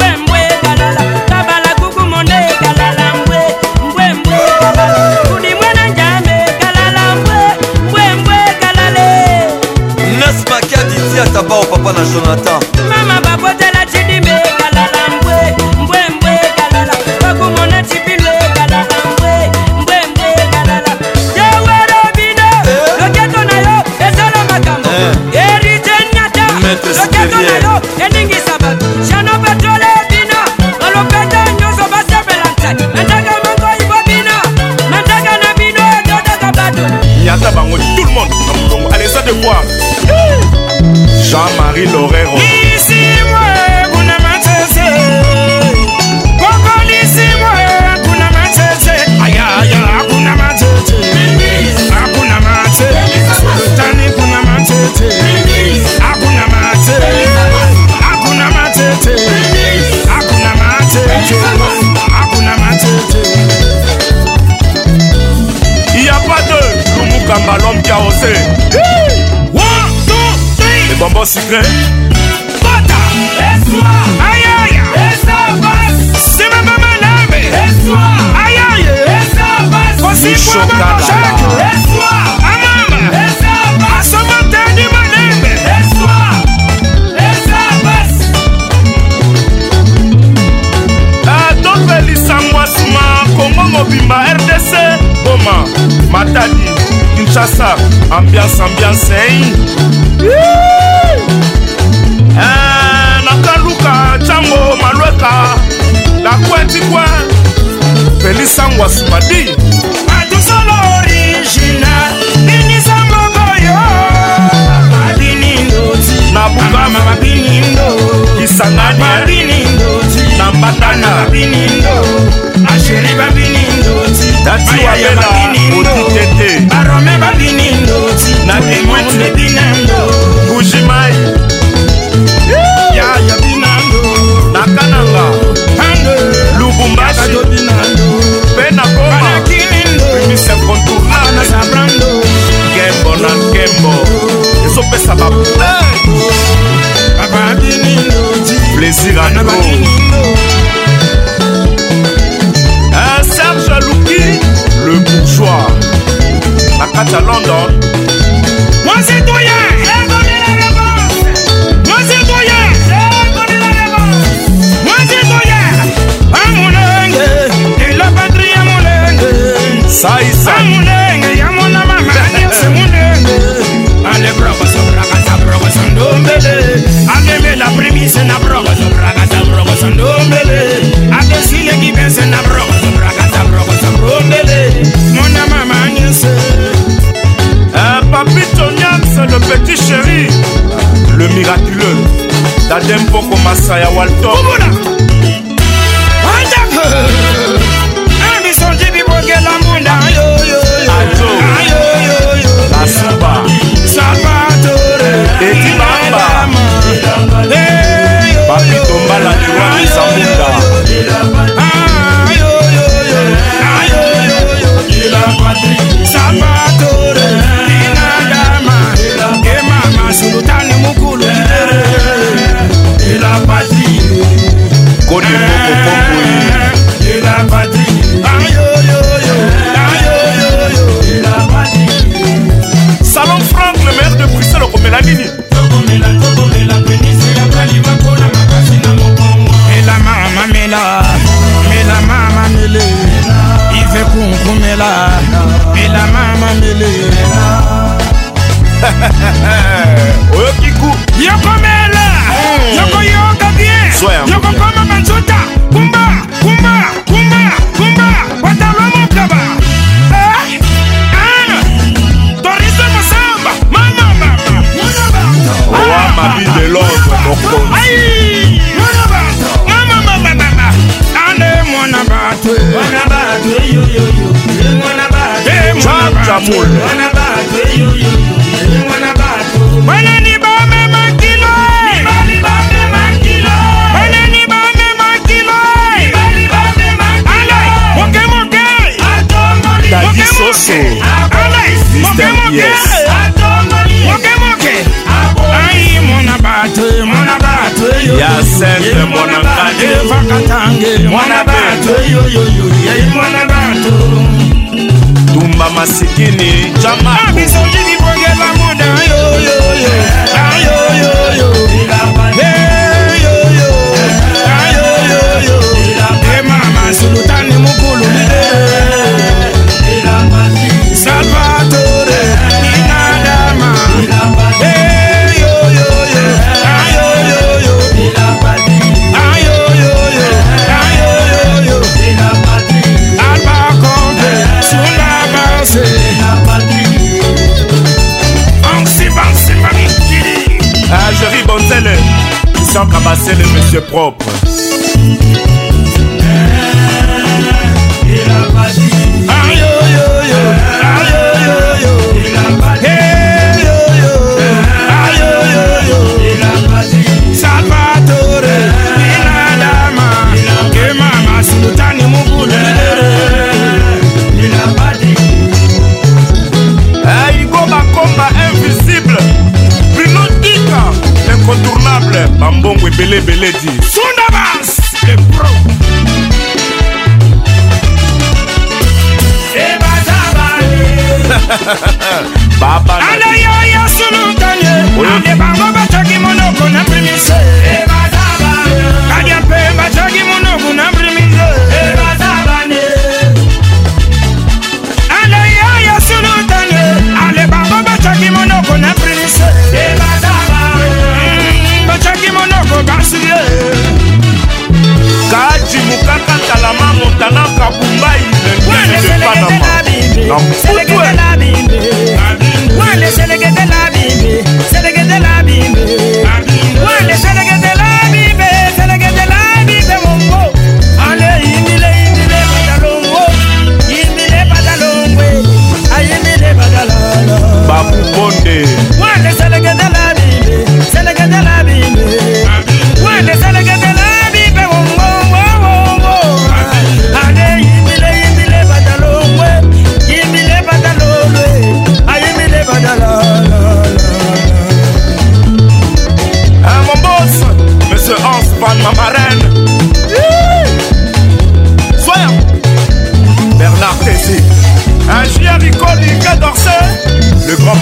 happiness. 121.26 121.63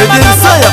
edenza 0.00 0.50
ya 0.62 0.68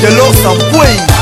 delor 0.00 0.34
sampwei 0.42 1.21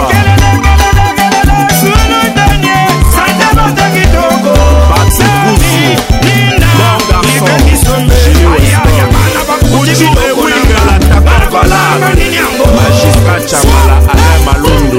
liboko 10.01 10.43
na 10.49 10.57
ngala 10.65 10.95
takovala 11.05 11.79
magistrat 12.01 13.43
chamala 13.49 13.95
alain 14.13 14.39
malundu 14.45 14.97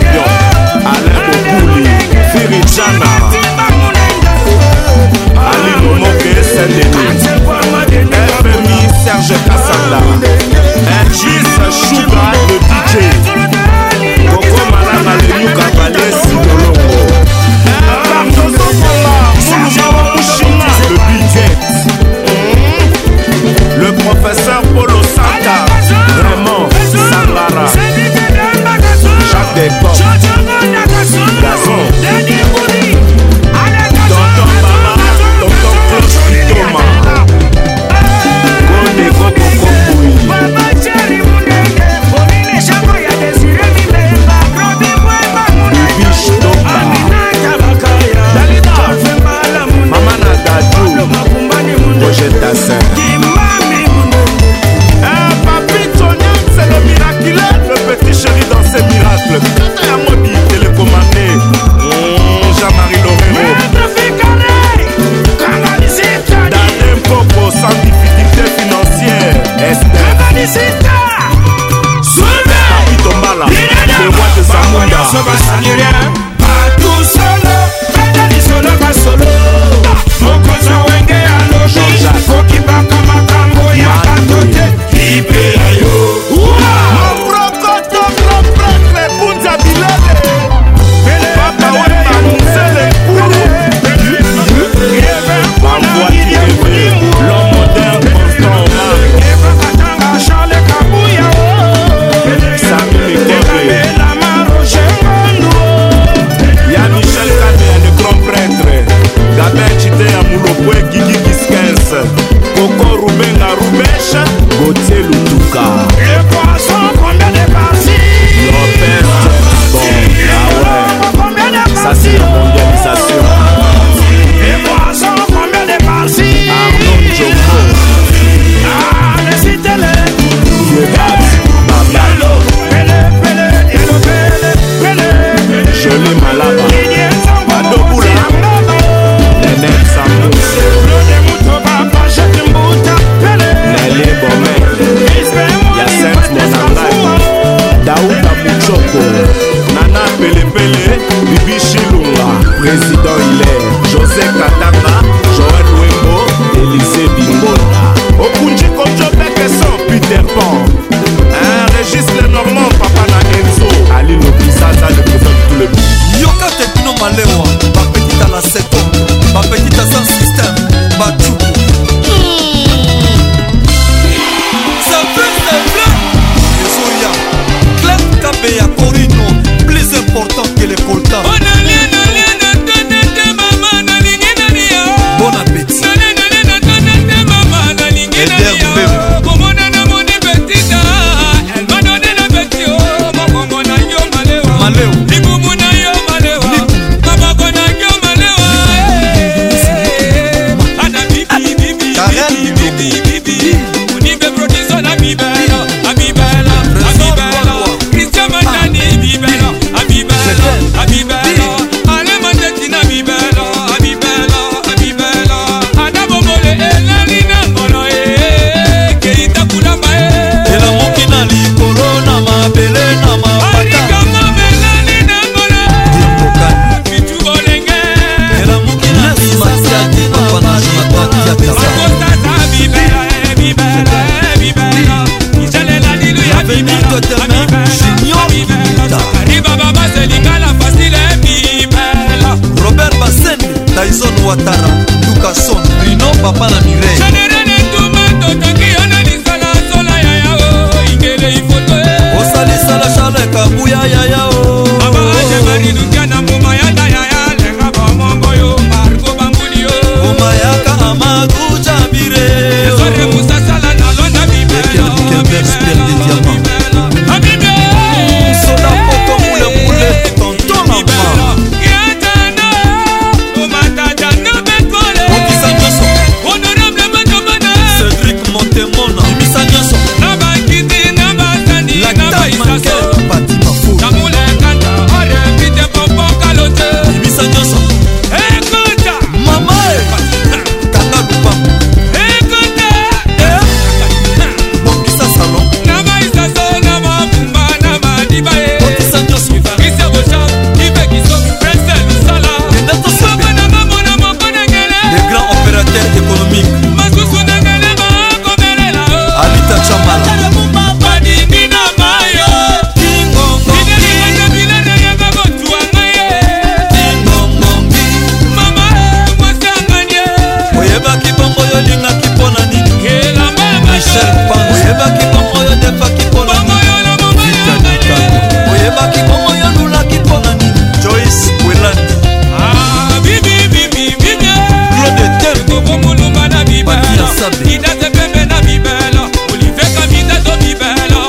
nzambe 337.29 337.49
kidate 337.49 337.89
pembe 337.91 338.25
na 338.25 338.41
bibelo 338.41 339.09
oliveka 339.33 339.87
mitazo 339.91 340.37
bibelo 340.37 341.07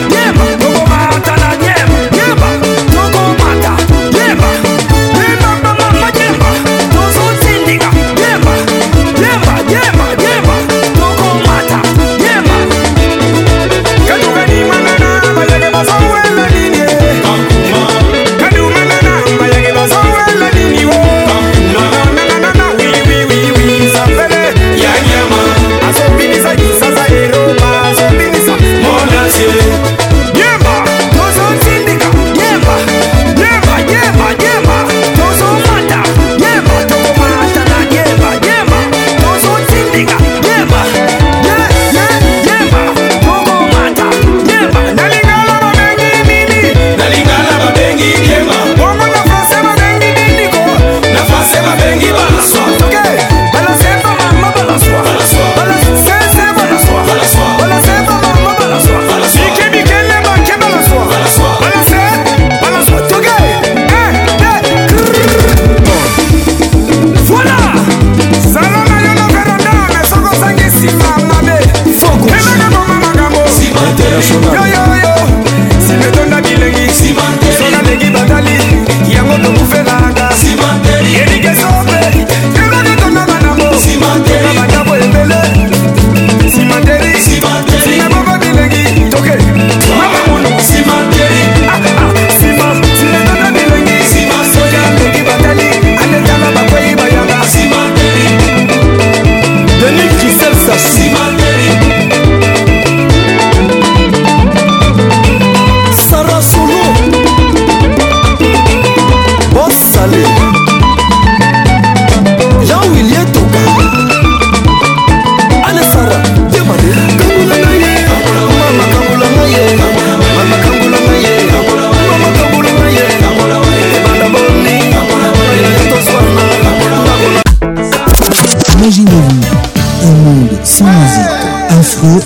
internacional. 74.13 74.60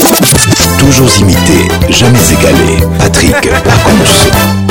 Toujours 0.78 1.09
imité, 1.18 1.67
jamais 1.89 2.20
égalé. 2.31 2.86
Patrick 3.01 3.34
Pacons. 3.65 4.61